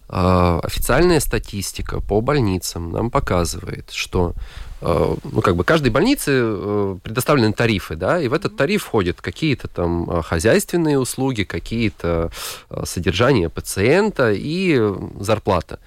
[0.08, 4.34] Э, официальная статистика по больницам нам показывает, что
[4.80, 9.66] ну, как бы каждой больнице э, предоставлены тарифы, да, и в этот тариф входят какие-то
[9.68, 12.30] там э, хозяйственные услуги, какие-то
[12.84, 14.80] содержания пациента и
[15.18, 15.80] зарплата.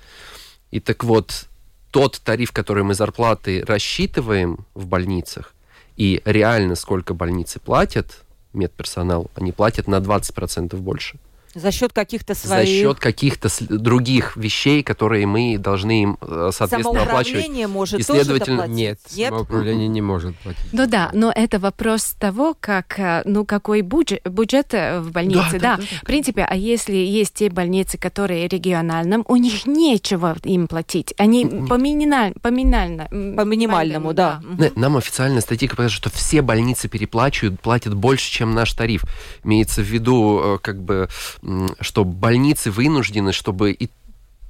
[0.72, 1.48] И так вот,
[1.92, 5.54] тот тариф, который мы зарплаты рассчитываем в больницах,
[5.98, 8.24] и реально сколько больницы платят
[8.54, 11.18] медперсонал, они платят на 20% больше.
[11.54, 12.68] За счет каких-то своих...
[12.68, 17.68] За счет каких-то других вещей, которые мы должны им, э, соответственно, оплачивать.
[17.68, 20.62] может и, следовательно, Нет, Нет, самоуправление не может платить.
[20.72, 25.60] Ну да, но это вопрос того, как, э, ну, какой бюджет, бюджет э, в больнице.
[25.60, 29.66] Да, да, да, да, в принципе, а если есть те больницы, которые региональным, у них
[29.66, 31.14] нечего им платить.
[31.18, 34.42] Они по, минималь, по, минимально, по минимальному, да.
[34.44, 34.70] да.
[34.76, 39.04] Нам официальная статистика показывает, что все больницы переплачивают, платят больше, чем наш тариф.
[39.44, 41.10] Имеется в виду, как бы,
[41.80, 43.90] что больницы вынуждены, чтобы и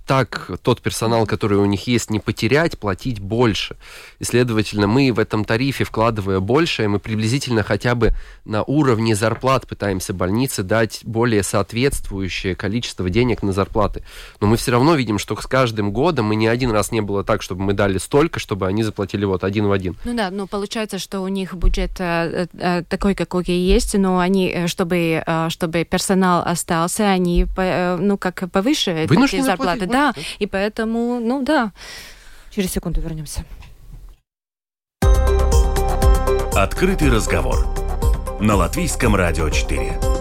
[0.06, 3.76] так тот персонал, который у них есть, не потерять, платить больше.
[4.20, 8.14] И, следовательно, мы в этом тарифе, вкладывая больше, мы приблизительно хотя бы
[8.46, 14.04] на уровне зарплат пытаемся больнице дать более соответствующее количество денег на зарплаты.
[14.40, 17.24] Но мы все равно видим, что с каждым годом мы ни один раз не было
[17.24, 19.96] так, чтобы мы дали столько, чтобы они заплатили вот один в один.
[20.06, 24.50] Ну да, но получается, что у них бюджет э, э, такой, какой есть, но они,
[24.50, 29.88] э, чтобы, э, чтобы персонал остался, они, э, ну, как повыше Вынуждены зарплаты.
[29.92, 31.72] Да, и поэтому, ну да.
[32.50, 33.46] Через секунду вернемся.
[36.54, 37.68] Открытый разговор
[38.40, 40.21] на Латвийском радио 4.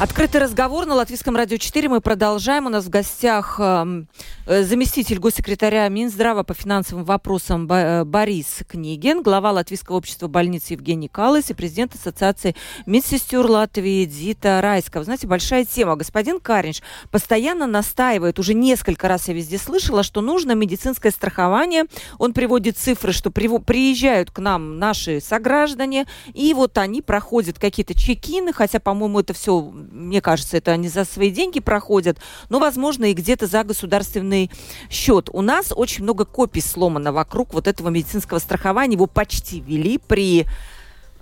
[0.00, 1.90] Открытый разговор на Латвийском радио 4.
[1.90, 2.64] Мы продолжаем.
[2.64, 4.08] У нас в гостях эм,
[4.46, 11.08] э, заместитель госсекретаря Минздрава по финансовым вопросам э, Борис Книгин, глава Латвийского общества больниц Евгений
[11.08, 15.04] Калыс и президент Ассоциации медсестер Латвии Дита Райского.
[15.04, 15.96] Знаете, большая тема.
[15.96, 21.84] Господин Каринш постоянно настаивает, уже несколько раз я везде слышала, что нужно медицинское страхование.
[22.16, 28.54] Он приводит цифры, что приезжают к нам наши сограждане, и вот они проходят какие-то чекины,
[28.54, 33.14] хотя, по-моему, это все мне кажется, это они за свои деньги проходят, но, возможно, и
[33.14, 34.50] где-то за государственный
[34.88, 35.28] счет.
[35.32, 38.94] У нас очень много копий сломано вокруг вот этого медицинского страхования.
[38.94, 40.46] Его почти вели при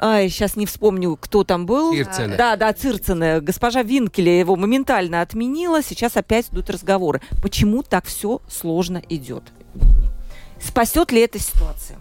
[0.01, 1.93] Ай, сейчас не вспомню, кто там был.
[1.93, 2.37] Цирцене.
[2.37, 3.41] Да, да, Цирцене.
[3.41, 5.83] Госпожа Винкеле его моментально отменила.
[5.83, 7.21] Сейчас опять идут разговоры.
[7.43, 9.43] Почему так все сложно идет?
[10.61, 11.99] Спасет ли эта ситуация?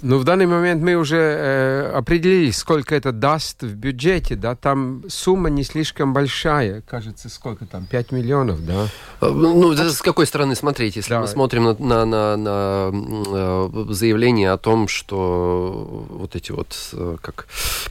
[0.00, 5.02] Ну, в данный момент мы уже э, определили, сколько это даст в бюджете, да, там
[5.08, 8.86] сумма не слишком большая, кажется, сколько там, 5 миллионов, да?
[9.20, 9.90] Ну, а...
[9.90, 11.20] с какой стороны смотреть, если да.
[11.20, 17.48] мы смотрим на, на, на, на э, заявление о том, что вот эти вот, как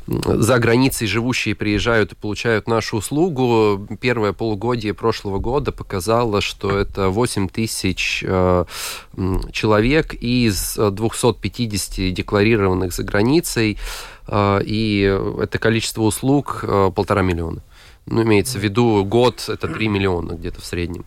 [0.07, 7.09] за границей живущие приезжают и получают нашу услугу, первое полугодие прошлого года показало, что это
[7.09, 8.65] 8 тысяч э,
[9.51, 13.77] человек из 250 деятельности, декларированных за границей,
[14.27, 17.61] э, и это количество услуг э, полтора миллиона.
[18.05, 21.05] Ну, имеется в виду год, это 3 миллиона где-то в среднем.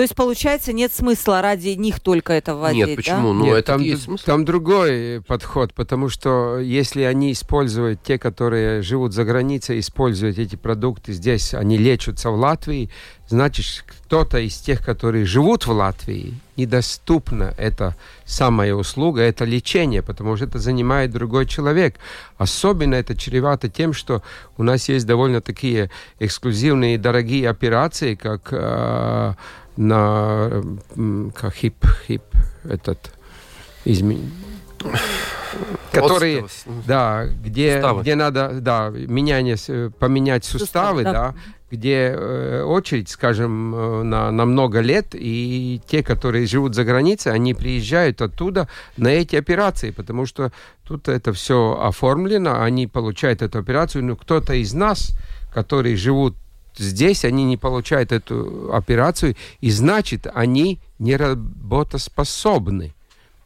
[0.00, 3.34] То есть, получается, нет смысла ради них только это вводить, Нет, почему?
[3.34, 3.34] Да?
[3.34, 4.24] Ну, нет, это там, есть смысл.
[4.24, 10.56] Там другой подход, потому что если они используют, те, которые живут за границей, используют эти
[10.56, 12.88] продукты здесь, они лечатся в Латвии,
[13.28, 20.36] значит, кто-то из тех, которые живут в Латвии, недоступна эта самая услуга, это лечение, потому
[20.36, 21.96] что это занимает другой человек.
[22.38, 24.22] Особенно это чревато тем, что
[24.56, 29.34] у нас есть довольно такие эксклюзивные дорогие операции, как э,
[29.76, 30.62] на
[31.34, 32.22] как хип, хип,
[32.64, 33.12] этот
[33.84, 34.30] измен...
[35.92, 36.46] которые,
[36.86, 39.56] да, где, где надо, да, меняние,
[39.98, 41.12] поменять суставы, Сустав, да.
[41.12, 41.34] да,
[41.70, 47.32] где э, очередь, скажем, э, на, на много лет, и те, которые живут за границей,
[47.32, 50.50] они приезжают оттуда на эти операции, потому что
[50.84, 55.16] тут это все оформлено, они получают эту операцию, но кто-то из нас,
[55.52, 56.36] которые живут
[56.80, 62.94] здесь, они не получают эту операцию, и значит, они не работоспособны.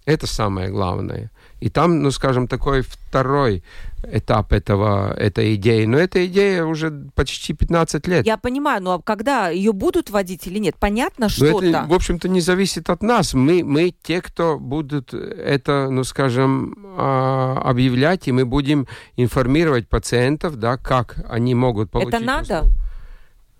[0.06, 1.30] Это самое главное.
[1.60, 3.62] И там, ну, скажем, такой второй
[4.06, 5.86] этап этого, этой идеи.
[5.86, 8.26] Но эта идея уже почти 15 лет.
[8.26, 10.76] Я понимаю, но когда ее будут вводить или нет?
[10.78, 13.32] Понятно, что это, в общем-то, не зависит от нас.
[13.32, 20.56] Мы, мы те, кто будут это, ну, скажем, а, объявлять, и мы будем информировать пациентов,
[20.56, 22.12] да, как они могут получить.
[22.12, 22.58] Это надо?
[22.58, 22.83] Услугу.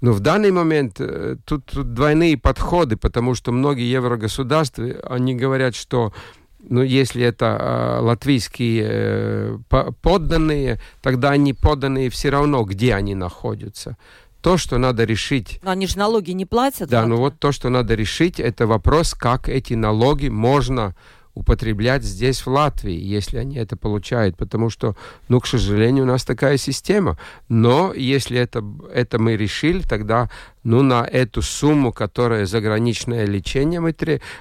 [0.05, 5.75] Но в данный момент э, тут, тут двойные подходы, потому что многие еврогосударства, они говорят,
[5.75, 6.13] что
[6.59, 9.59] ну, если это э, латвийские э,
[10.03, 13.97] подданные, тогда они подданные все равно, где они находятся.
[14.43, 15.59] То, что надо решить...
[15.63, 16.91] Но они же налоги не платят.
[16.91, 20.95] Да, ну вот то, что надо решить, это вопрос, как эти налоги можно
[21.35, 24.97] употреблять здесь, в Латвии, если они это получают, потому что,
[25.29, 27.19] ну, к сожалению, у нас такая система.
[27.49, 30.31] Но если это, это мы решили, тогда,
[30.63, 33.95] ну, на эту сумму, которая заграничное лечение мы,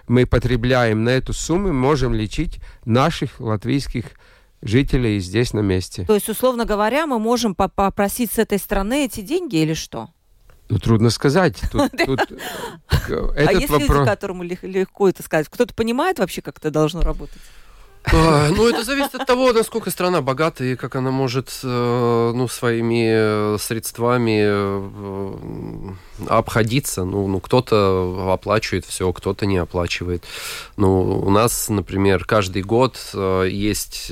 [0.07, 4.05] мы потребляем, на эту сумму мы можем лечить наших латвийских
[4.61, 6.05] жителей здесь на месте.
[6.05, 10.09] То есть, условно говоря, мы можем попросить с этой страны эти деньги или что?
[10.69, 11.61] Ну, трудно сказать.
[11.71, 12.19] Тут, тут
[13.09, 13.89] а есть вопрос...
[13.89, 15.47] люди, которому легко это сказать?
[15.49, 17.41] Кто-то понимает вообще, как это должно работать?
[18.11, 22.47] А, ну, это зависит от того, насколько страна богата и как она может э, ну,
[22.47, 25.93] своими средствами э,
[26.27, 27.05] обходиться.
[27.05, 30.25] Ну, ну кто-то оплачивает все, кто-то не оплачивает.
[30.75, 34.11] Ну, у нас, например, каждый год э, есть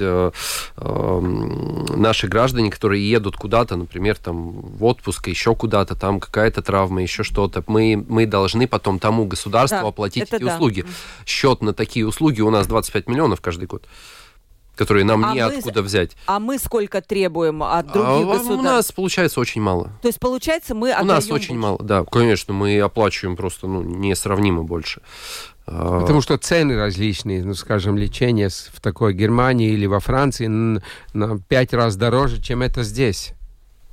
[0.77, 7.23] наши граждане, которые едут куда-то, например, там в отпуск, еще куда-то, там какая-то травма, еще
[7.23, 7.63] что-то.
[7.67, 10.55] Мы, мы должны потом тому государству да, оплатить эти да.
[10.55, 10.85] услуги.
[11.25, 13.80] Счет на такие услуги у нас 25 миллионов каждый год
[14.75, 16.17] которые нам а неоткуда мы, взять.
[16.25, 18.49] А мы сколько требуем от а других а, государств?
[18.49, 19.91] У нас получается очень мало.
[20.01, 21.53] То есть получается мы У нас очень больше.
[21.53, 25.01] мало, да, конечно, мы оплачиваем просто ну, несравнимо больше.
[25.67, 31.39] А, Потому что цены различные, ну, скажем, лечение в такой Германии или во Франции на
[31.47, 33.33] пять раз дороже, чем это здесь.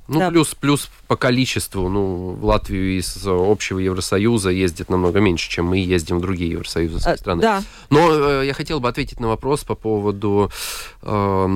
[0.09, 0.29] Ну, да.
[0.29, 5.77] плюс, плюс по количеству, ну, в Латвию из общего Евросоюза ездит намного меньше, чем мы
[5.77, 7.41] ездим в другие евросоюзовские а, страны.
[7.41, 7.63] Да.
[7.91, 10.51] Но э, я хотел бы ответить на вопрос по поводу,
[11.03, 11.49] э,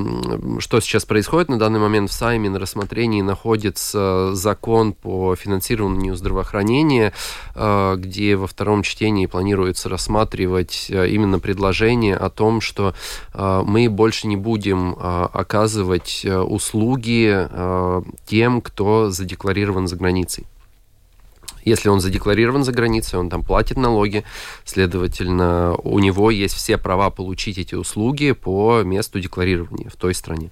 [0.59, 1.49] что сейчас происходит.
[1.49, 7.11] На данный момент в Сайме на рассмотрении находится закон по финансированию здравоохранения,
[7.55, 12.93] э, где во втором чтении планируется рассматривать э, именно предложение о том, что
[13.33, 19.95] э, мы больше не будем э, оказывать э, услуги э, тем, тем, кто задекларирован за
[19.95, 20.45] границей.
[21.65, 24.23] Если он задекларирован за границей, он там платит налоги,
[24.65, 30.49] следовательно, у него есть все права получить эти услуги по месту декларирования в той стране.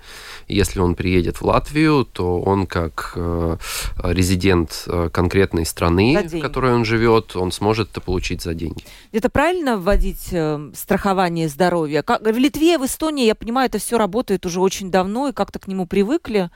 [0.47, 3.57] Если он приедет в Латвию, то он как э,
[4.03, 8.83] резидент э, конкретной страны, в которой он живет, он сможет это получить за деньги.
[9.11, 12.03] Это правильно вводить э, страхование здоровья?
[12.03, 15.59] Как, в Литве, в Эстонии, я понимаю, это все работает уже очень давно, и как-то
[15.59, 16.49] к нему привыкли.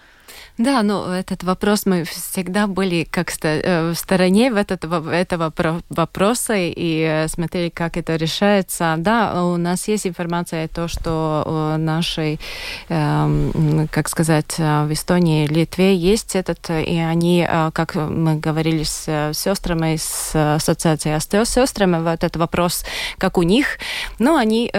[0.57, 5.53] Да, ну этот вопрос мы всегда были как э, в стороне в этот, этого
[5.89, 8.95] вопроса и э, смотрели, как это решается.
[8.97, 12.39] Да, у нас есть информация то, что нашей,
[12.87, 19.31] эм, как сказать, в Эстонии, Литве есть этот, и они, э, как мы говорили с
[19.33, 22.85] сестрами, с ассоциацией остеосестрами, вот этот вопрос,
[23.17, 23.77] как у них,
[24.19, 24.69] но они,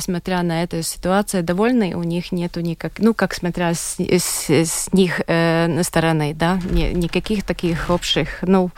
[0.00, 4.79] смотря на эту ситуацию, довольны, у них нету никак, ну, как смотря с, с, с
[4.92, 8.70] них э, стороны, да, не, никаких таких общих, ну,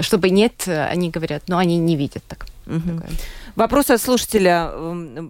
[0.00, 2.46] чтобы нет, они говорят, но они не видят так.
[2.66, 3.02] Угу.
[3.56, 4.70] Вопрос от слушателя.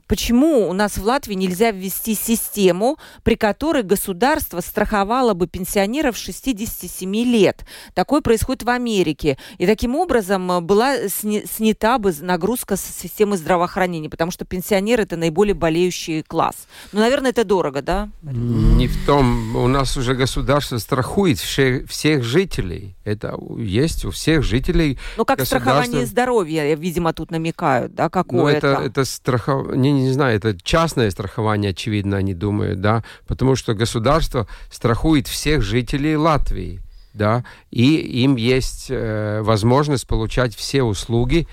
[0.08, 7.14] Почему у нас в Латвии нельзя ввести систему, при которой государство страховало бы пенсионеров 67
[7.14, 7.64] лет?
[7.94, 9.38] Такое происходит в Америке.
[9.58, 15.16] И таким образом э, была снята бы нагрузка с системы здравоохранения, потому что пенсионеры это
[15.16, 16.66] наиболее болеющий класс.
[16.90, 18.08] Ну, наверное, это дорого, да?
[18.22, 19.54] Не в том.
[19.54, 22.96] У нас уже государство страхует всех, всех жителей.
[23.04, 24.98] Это есть у всех жителей.
[25.16, 25.70] Ну, как государство...
[25.70, 28.10] страхование здоровья, видимо, тут намекают, да?
[28.24, 28.66] Какое-то.
[28.66, 33.56] Ну, это, это страхование, не, не знаю, это частное страхование, очевидно, они думают, да, потому
[33.56, 36.80] что государство страхует всех жителей Латвии,
[37.12, 41.46] да, и им есть э, возможность получать все услуги,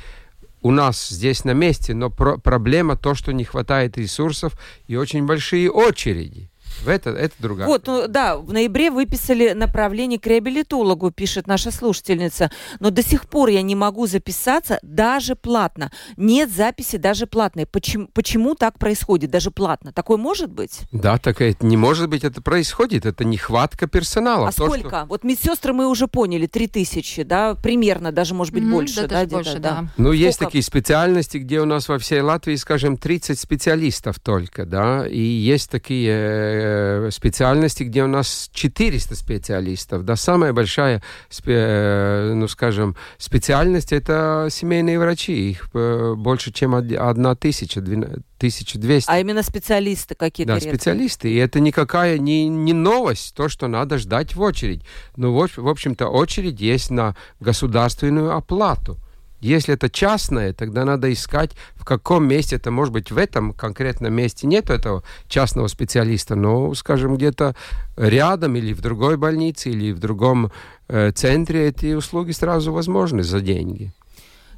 [0.61, 4.57] у нас здесь на месте, но про проблема то, что не хватает ресурсов
[4.88, 6.49] и очень большие очереди.
[6.84, 7.68] В это, это другая.
[7.68, 12.52] Вот, ну, да, в ноябре выписали направление к реабилитологу, пишет наша слушательница.
[12.80, 15.92] Но до сих пор я не могу записаться даже платно.
[16.18, 17.66] Нет записи даже платной.
[17.66, 19.94] Почему, почему так происходит, даже платно?
[19.94, 20.82] Такое может быть?
[20.92, 23.06] Да, так это не может быть, это происходит.
[23.06, 24.50] Это нехватка персонала.
[24.50, 24.90] А То, сколько?
[24.90, 25.06] Что...
[25.06, 29.08] Вот медсестры мы уже поняли, три тысячи, да, примерно, даже может быть mm-hmm, больше.
[29.08, 29.70] Да, да, больше, да.
[29.70, 29.80] да.
[29.98, 30.16] Ну, сколько?
[30.16, 35.20] есть такие специальности, где у нас во всей Латвии, скажем, 30 специалистов только, да, и
[35.20, 36.72] есть такие
[37.07, 40.05] э, специальности, где у нас 400 специалистов.
[40.05, 41.01] Да, самая большая,
[41.45, 45.51] э, ну, скажем, специальность– это семейные врачи.
[45.51, 49.09] Их э, больше, чем одна тысяча, 1200.
[49.09, 50.53] А именно специалисты какие-то?
[50.53, 50.76] Да, редкие.
[50.76, 51.32] специалисты.
[51.32, 54.84] И это никакая не, не новость, то, что надо ждать в очередь.
[55.15, 58.97] Ну, в, в общем-то, очередь есть на государственную оплату.
[59.44, 64.14] Если это частное, тогда надо искать, в каком месте это может быть в этом конкретном
[64.14, 64.48] месте.
[64.48, 67.54] Нет этого частного специалиста, но, скажем, где-то
[67.98, 70.52] рядом или в другой больнице, или в другом
[70.88, 73.91] э, центре эти услуги сразу возможны за деньги.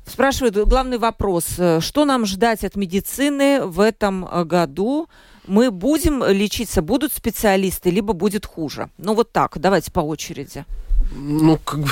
[0.06, 1.56] Спрашивают главный вопрос.
[1.58, 5.10] Э, что нам ждать от медицины в этом э, году?
[5.48, 8.90] Мы будем лечиться, будут специалисты, либо будет хуже?
[9.00, 10.64] Ну вот так, давайте по очереди.
[11.12, 11.90] Ну, как бы...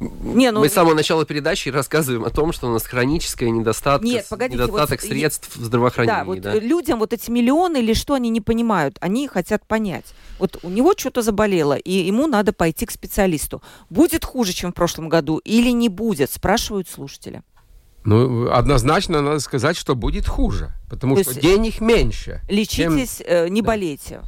[0.00, 0.60] Не, ну...
[0.60, 4.62] Мы с самого начала передачи рассказываем о том, что у нас хроническая недостаток, Нет, погодите,
[4.62, 6.18] недостаток вот, средств в здравоохранении.
[6.18, 6.54] Да, вот да?
[6.54, 10.06] людям вот эти миллионы или что они не понимают, они хотят понять.
[10.38, 13.62] Вот у него что-то заболело, и ему надо пойти к специалисту.
[13.90, 17.42] Будет хуже, чем в прошлом году, или не будет, спрашивают слушатели.
[18.04, 22.40] Ну, однозначно надо сказать, что будет хуже, потому То что денег меньше.
[22.48, 23.26] Лечитесь, чем...
[23.26, 23.66] э, не да.
[23.68, 24.20] болейте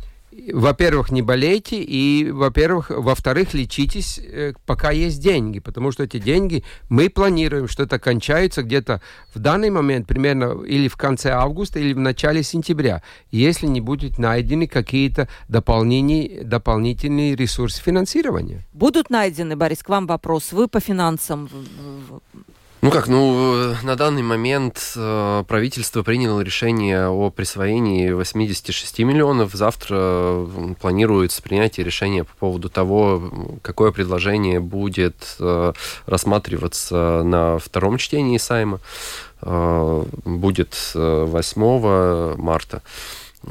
[0.53, 6.65] во-первых, не болейте, и, во-первых, во-вторых, лечитесь, э, пока есть деньги, потому что эти деньги
[6.89, 9.01] мы планируем, что это кончается где-то
[9.35, 14.19] в данный момент, примерно или в конце августа, или в начале сентября, если не будут
[14.19, 18.67] найдены какие-то дополнительные, дополнительные ресурсы финансирования.
[18.73, 20.53] Будут найдены, Борис, к вам вопрос.
[20.53, 21.49] Вы по финансам
[22.83, 29.53] ну как, ну на данный момент э, правительство приняло решение о присвоении 86 миллионов.
[29.53, 30.47] Завтра
[30.81, 35.73] планируется принятие решения по поводу того, какое предложение будет э,
[36.07, 38.81] рассматриваться на втором чтении Сайма.
[39.43, 42.83] Э, будет 8 марта.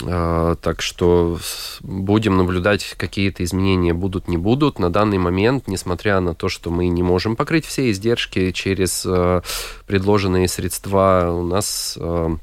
[0.03, 1.39] А, так что
[1.81, 4.79] будем наблюдать, какие-то изменения будут, не будут.
[4.79, 9.41] На данный момент, несмотря на то, что мы не можем покрыть все издержки через а,
[9.87, 12.35] предложенные средства, у нас, а,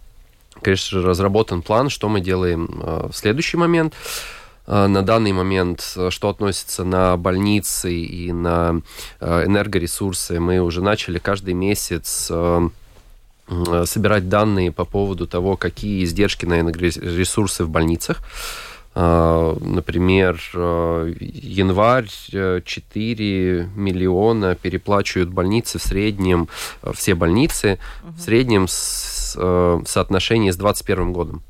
[0.63, 2.69] конечно же, разработан план, что мы делаем
[3.11, 3.95] в следующий момент.
[4.65, 5.81] На данный момент,
[6.11, 8.81] что относится на больницы и на
[9.21, 12.69] энергоресурсы, мы уже начали каждый месяц Э,
[13.85, 18.23] собирать данные по поводу того, какие издержки на ресурсы в больницах.
[18.95, 26.49] Э, например, э, январь 4 миллиона переплачивают больницы в среднем,
[26.93, 28.13] все больницы, угу.
[28.13, 31.43] в среднем соотношении с 2021 годом.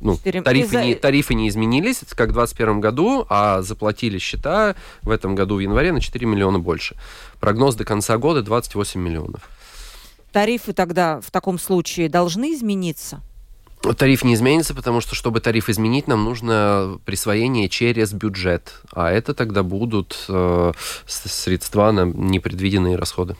[0.00, 5.34] Ну, тарифы, не, тарифы не изменились, как в 2021 году, а заплатили счета в этом
[5.34, 6.94] году в январе на 4 миллиона больше.
[7.40, 9.48] Прогноз до конца года 28 миллионов.
[10.34, 13.20] Тарифы тогда в таком случае должны измениться?
[13.96, 18.80] Тариф не изменится, потому что, чтобы тариф изменить, нам нужно присвоение через бюджет.
[18.92, 20.72] А это тогда будут э,
[21.06, 23.36] средства на непредвиденные расходы.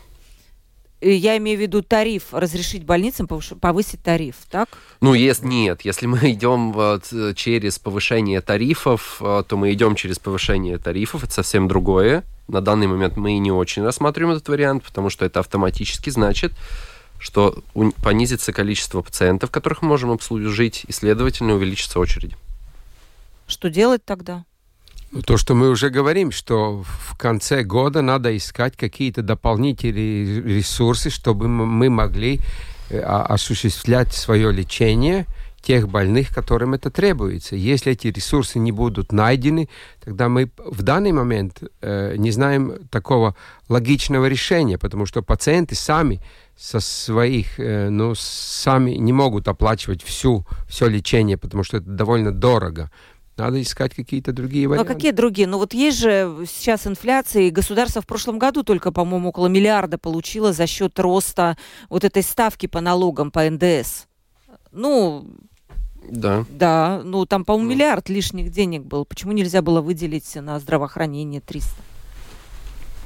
[1.06, 4.70] Я имею в виду тариф, разрешить больницам повысить тариф, так?
[5.02, 10.18] Ну, если нет, если мы идем вот, через повышение тарифов, э, то мы идем через
[10.18, 12.24] повышение тарифов, это совсем другое.
[12.48, 16.52] На данный момент мы не очень рассматриваем этот вариант, потому что это автоматически значит,
[17.18, 17.62] что
[18.02, 22.32] понизится количество пациентов, которых мы можем обслужить, и, следовательно, увеличится очередь.
[23.46, 24.44] Что делать тогда?
[25.22, 31.46] То, что мы уже говорим, что в конце года надо искать какие-то дополнительные ресурсы, чтобы
[31.46, 32.40] мы могли
[32.90, 35.26] э, осуществлять свое лечение–
[35.64, 37.56] тех больных, которым это требуется.
[37.56, 39.68] Если эти ресурсы не будут найдены,
[40.04, 43.34] тогда мы в данный момент э, не знаем такого
[43.68, 46.20] логичного решения, потому что пациенты сами
[46.56, 52.30] со своих, э, ну, сами не могут оплачивать всю, все лечение, потому что это довольно
[52.30, 52.90] дорого.
[53.36, 54.88] Надо искать какие-то другие варианты.
[54.88, 55.48] Ну, а какие другие?
[55.48, 59.98] Ну, вот есть же сейчас инфляция, и государство в прошлом году только, по-моему, около миллиарда
[59.98, 61.56] получило за счет роста
[61.88, 64.06] вот этой ставки по налогам, по НДС.
[64.70, 65.26] Ну,
[66.08, 66.44] да.
[66.48, 67.74] Да, ну там, по-моему, ну.
[67.74, 69.04] миллиард лишних денег был.
[69.04, 71.70] Почему нельзя было выделить на здравоохранение 300?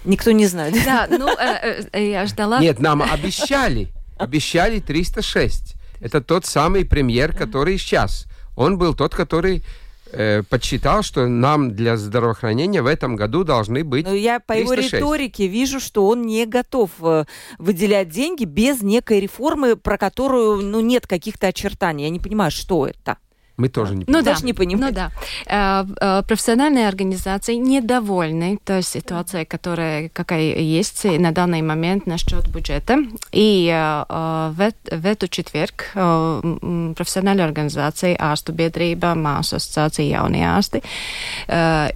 [0.05, 0.75] Никто не знает.
[0.85, 2.61] Да, ну, э, э, я ждала...
[2.61, 5.75] Нет, нам обещали, обещали 306.
[6.01, 8.27] Это тот самый премьер, который сейчас.
[8.57, 9.65] Он был тот, который
[10.13, 14.93] э, подсчитал, что нам для здравоохранения в этом году должны быть Но я по 306.
[14.93, 17.25] его риторике вижу, что он не готов э,
[17.59, 22.05] выделять деньги без некой реформы, про которую ну, нет каких-то очертаний.
[22.05, 23.19] Я не понимаю, что это.
[23.59, 24.25] Мы тоже не понимаем.
[24.25, 24.95] Ну, даже не понимаем.
[24.95, 25.11] Ну да.
[25.47, 32.99] Э, э, профессиональные организации недовольны той ситуацией, которая какая есть на данный момент насчет бюджета.
[33.33, 40.83] И э, в, в эту четверг профессиональные организации, ārstu biedrība, māsu ассоциация jaunie ārsti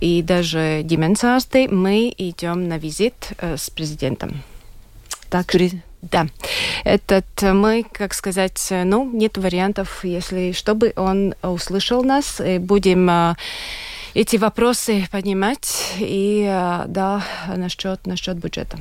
[0.01, 4.43] и даже ģimenes ārsti, мы идем на визит с президентом.
[5.31, 5.55] Так,
[6.03, 6.27] да.
[6.85, 13.35] Этот мы, как сказать, ну, нет вариантов, если чтобы он услышал нас, будем э,
[14.15, 17.23] эти вопросы поднимать и э, да,
[17.57, 18.79] насчет, насчет бюджета.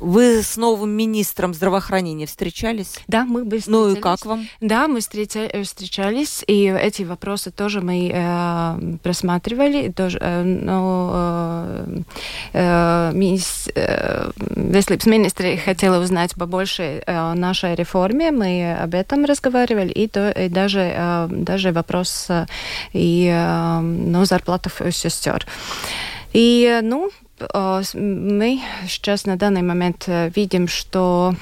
[0.00, 2.98] Вы с новым министром здравоохранения встречались?
[3.08, 4.48] Да, мы бы Ну и как вам?
[4.60, 9.90] Да, мы э, встречались, и эти вопросы тоже мы э, просматривали.
[9.90, 12.00] Тоже, э, ну, э,
[12.52, 18.30] э, мис, э, Veselības министра хотела узнать побольше о нашей реформе.
[18.30, 22.46] Мы об этом разговаривали, и, то, и даже, э, даже вопрос э,
[22.92, 25.46] и, э, ну, зарплатов сестер.
[26.32, 27.10] И, ну,
[27.94, 31.34] мы сейчас на данный момент видим, что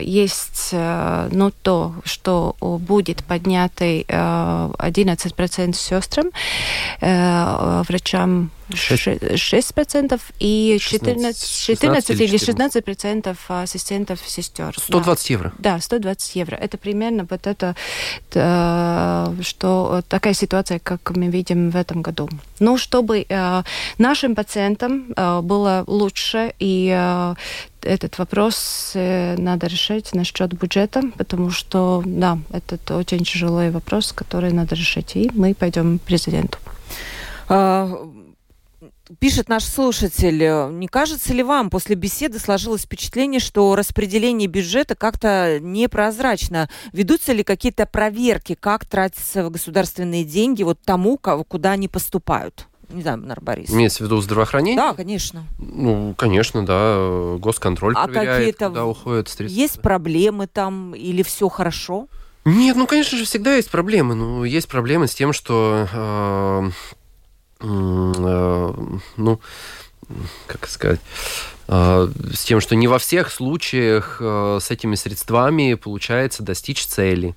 [0.00, 6.30] есть ну, то, что будет поднятый 11% сестрам,
[7.00, 14.74] врачам 6, процентов и 14, 14, 14 или 16 процентов ассистентов сестер.
[14.78, 15.32] 120 да.
[15.32, 15.52] евро.
[15.58, 16.56] Да, 120 евро.
[16.56, 17.74] Это примерно вот это,
[19.42, 22.28] что такая ситуация, как мы видим в этом году.
[22.60, 23.26] Ну, чтобы
[23.98, 26.88] нашим пациентам было лучше и
[27.82, 34.74] этот вопрос надо решать насчет бюджета, потому что, да, это очень тяжелый вопрос, который надо
[34.74, 35.16] решить.
[35.16, 36.58] И мы пойдем к президенту.
[39.18, 44.94] Пишет наш слушатель, э, не кажется ли вам после беседы сложилось впечатление, что распределение бюджета
[44.94, 46.70] как-то непрозрачно?
[46.92, 52.66] Ведутся ли какие-то проверки, как тратятся государственные деньги вот тому, куда они поступают?
[52.88, 53.70] Не знаю, Нар Борис.
[53.70, 54.76] Имеется в виду здравоохранение?
[54.76, 55.44] Да, конечно.
[55.58, 57.36] Ну, конечно, да.
[57.38, 59.60] Госконтроль а проверяет, куда уходят средства.
[59.60, 62.08] Есть проблемы там или все хорошо?
[62.46, 64.14] Нет, ну, конечно же, всегда есть проблемы.
[64.14, 66.70] Ну, есть проблемы с тем, что Э,
[67.60, 69.40] ну,
[70.46, 71.00] как сказать,
[71.68, 77.34] э, с тем, что не во всех случаях э, с этими средствами получается достичь цели.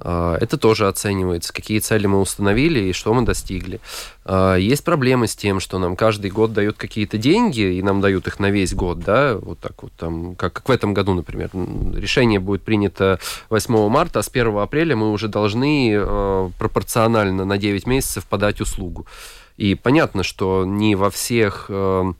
[0.00, 3.80] А, это тоже оценивается, какие цели мы установили и что мы достигли.
[4.24, 8.26] А, есть проблемы с тем, что нам каждый год дают какие-то деньги, и нам дают
[8.26, 11.50] их на весь год, да, вот так вот там, как, как в этом году, например.
[11.94, 17.58] Решение будет принято 8 марта, а с 1 апреля мы уже должны а, пропорционально на
[17.58, 19.06] 9 месяцев подать услугу.
[19.56, 22.12] И понятно, что не во всех Э,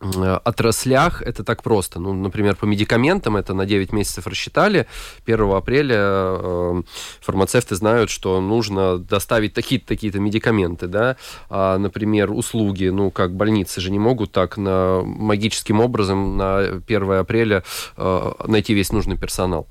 [0.00, 2.00] отраслях это так просто.
[2.00, 4.86] Ну, например, по медикаментам это на 9 месяцев рассчитали.
[5.26, 6.82] 1 апреля э,
[7.20, 11.16] фармацевты знают, что нужно доставить такие-то такие медикаменты, да.
[11.48, 17.12] А, например, услуги, ну, как больницы же не могут так на магическим образом на 1
[17.12, 17.62] апреля
[17.96, 19.66] э, найти весь нужный персонал.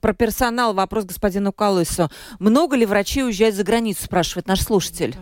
[0.00, 2.10] Про персонал вопрос господину Калысу.
[2.38, 5.14] Много ли врачей уезжают за границу, спрашивает наш слушатель.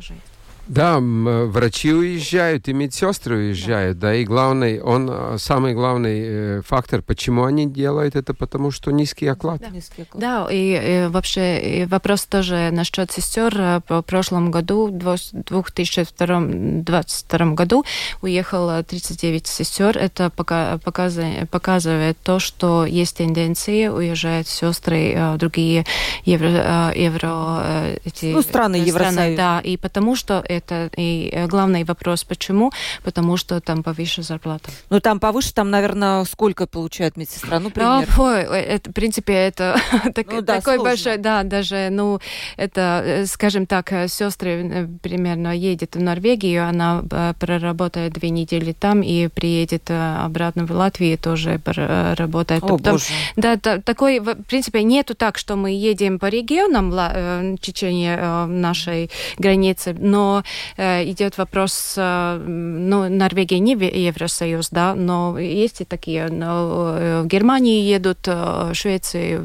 [0.71, 6.21] Да, э, врачи уезжают, и медсестры уезжают, да, да и главный, он, э, самый главный
[6.23, 9.61] э, фактор, почему они делают это, потому что низкий оклад.
[9.61, 10.21] Да, низкий оклад.
[10.21, 13.83] да и, и вообще и вопрос тоже насчет сестер.
[13.89, 17.85] По прошлом году, в 2022 году,
[18.23, 19.99] уехало 39 сестер.
[19.99, 25.85] Это пока, показывает, показывает то, что есть тенденции, уезжают сестры, другие
[26.25, 29.37] евро, евро эти, ну, страны Евросоюза.
[29.37, 32.73] Да, и потому что это и э, главный вопрос, почему?
[33.03, 34.71] Потому что там повыше зарплата.
[34.91, 37.59] Ну, там повыше, там, наверное, сколько получает медсестра?
[37.61, 38.07] Ну, примерно.
[38.17, 39.81] Ну, это, в принципе, это
[40.15, 40.85] так, ну, да, такой сложно.
[40.85, 42.21] большой, да, даже, ну,
[42.57, 47.03] это, скажем так, сестры примерно едет в Норвегию, она
[47.39, 52.63] проработает две недели там и приедет обратно в Латвию, тоже работает.
[52.63, 53.05] О, Потом, боже.
[53.37, 59.97] Да, такой, в принципе, нету так, что мы едем по регионам в течение нашей границы,
[59.99, 60.45] но
[60.77, 67.27] идет вопрос, э, ну, Норвегия не Евросоюз, да, но есть и такие, но э, в
[67.27, 68.29] Германии едут,
[68.73, 69.45] Швецию,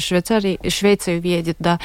[0.00, 1.78] Швейцарии, Швецию едет, да,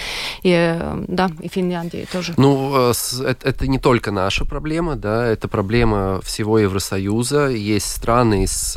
[0.43, 2.34] и, да, и Финляндии тоже.
[2.38, 7.47] Ну, это, это не только наша проблема, да, это проблема всего Евросоюза.
[7.47, 8.73] Есть страны с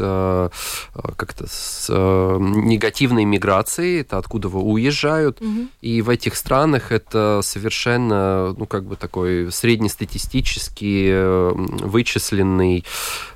[1.16, 5.68] как-то с негативной миграцией, это откуда вы уезжают, угу.
[5.80, 12.84] и в этих странах это совершенно, ну, как бы такой такой среднестатистический э, вычисленный,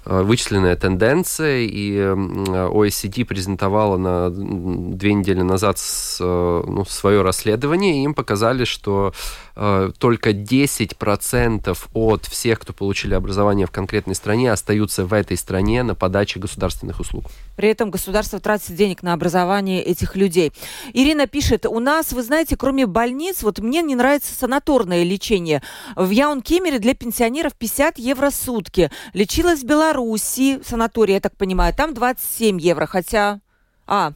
[0.05, 5.78] э, вычисленная тенденция, и OECD презентовала на две недели назад
[6.20, 9.12] ну, свое расследование, и им показали, что
[9.57, 15.82] э, только 10% от всех, кто получили образование в конкретной стране, остаются в этой стране
[15.82, 17.26] на подаче государственных услуг.
[17.57, 20.53] При этом государство тратит денег на образование этих людей.
[20.92, 25.62] Ирина пишет, у нас, вы знаете, кроме больниц, вот мне не нравится санаторное лечение.
[25.97, 28.91] В Яункемере для пенсионеров 50 евро в сутки.
[29.12, 33.41] Лечилась в Беларуси, санатории, я так понимаю, там 27 евро, хотя...
[33.86, 34.12] А,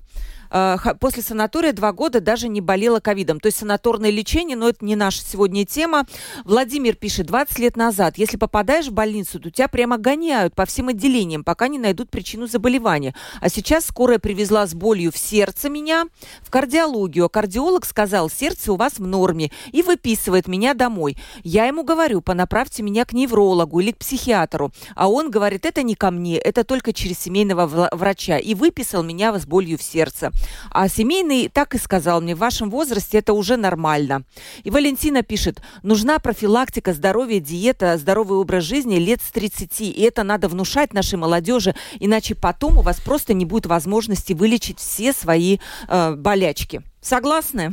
[1.01, 3.41] после санатория два года даже не болела ковидом.
[3.41, 6.05] То есть санаторное лечение, но это не наша сегодня тема.
[6.45, 10.89] Владимир пишет, 20 лет назад, если попадаешь в больницу, то тебя прямо гоняют по всем
[10.89, 13.15] отделениям, пока не найдут причину заболевания.
[13.41, 16.05] А сейчас скорая привезла с болью в сердце меня
[16.43, 17.27] в кардиологию.
[17.27, 21.17] А кардиолог сказал, сердце у вас в норме и выписывает меня домой.
[21.43, 24.71] Я ему говорю, понаправьте меня к неврологу или к психиатру.
[24.95, 28.39] А он говорит, это не ко мне, это только через семейного врача.
[28.39, 30.31] И выписал меня с болью в сердце.
[30.71, 34.25] А семейный так и сказал мне, в вашем возрасте это уже нормально.
[34.65, 39.81] И Валентина пишет, нужна профилактика здоровья, диета, здоровый образ жизни лет с 30.
[39.81, 44.79] И это надо внушать нашей молодежи, иначе потом у вас просто не будет возможности вылечить
[44.79, 46.83] все свои э, болячки.
[47.01, 47.73] Согласны?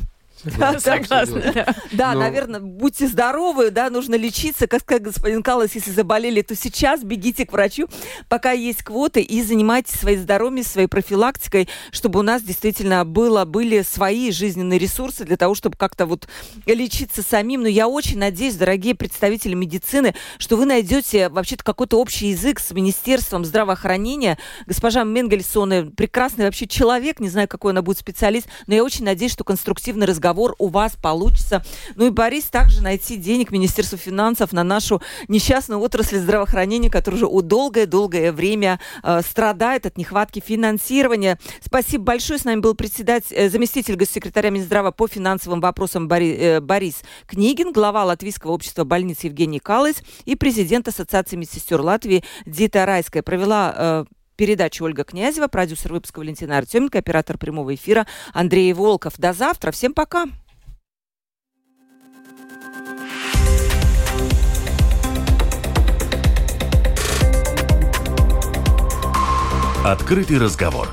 [0.79, 1.51] Согласна.
[1.53, 2.21] Да, да Но...
[2.21, 4.67] наверное, будьте здоровы, да, нужно лечиться.
[4.67, 7.87] Как сказал господин Калас, если заболели, то сейчас бегите к врачу,
[8.29, 13.81] пока есть квоты, и занимайтесь своим здоровьем, своей профилактикой, чтобы у нас действительно было, были
[13.81, 16.27] свои жизненные ресурсы для того, чтобы как-то вот
[16.65, 17.63] лечиться самим.
[17.63, 22.71] Но я очень надеюсь, дорогие представители медицины, что вы найдете вообще-то какой-то общий язык с
[22.71, 24.37] Министерством здравоохранения.
[24.65, 29.33] Госпожа Менгельсон прекрасный вообще человек, не знаю, какой она будет специалист, но я очень надеюсь,
[29.33, 31.63] что конструктивный разговор разговор у вас получится.
[31.95, 37.47] Ну и, Борис, также найти денег Министерству финансов на нашу несчастную отрасль здравоохранения, которая уже
[37.47, 41.39] долгое-долгое время э, страдает от нехватки финансирования.
[41.65, 42.39] Спасибо большое.
[42.39, 47.73] С нами был председатель, э, заместитель госсекретаря Минздрава по финансовым вопросам Бори, э, Борис Книгин,
[47.73, 53.23] глава Латвийского общества больниц Евгений Калыс и президент Ассоциации медсестер Латвии Дита Райская.
[53.23, 59.15] Провела э, передачи Ольга Князева, продюсер выпуска Валентина Артеменко, оператор прямого эфира Андрей Волков.
[59.17, 59.71] До завтра.
[59.71, 60.27] Всем пока.
[69.83, 70.87] Открытый разговор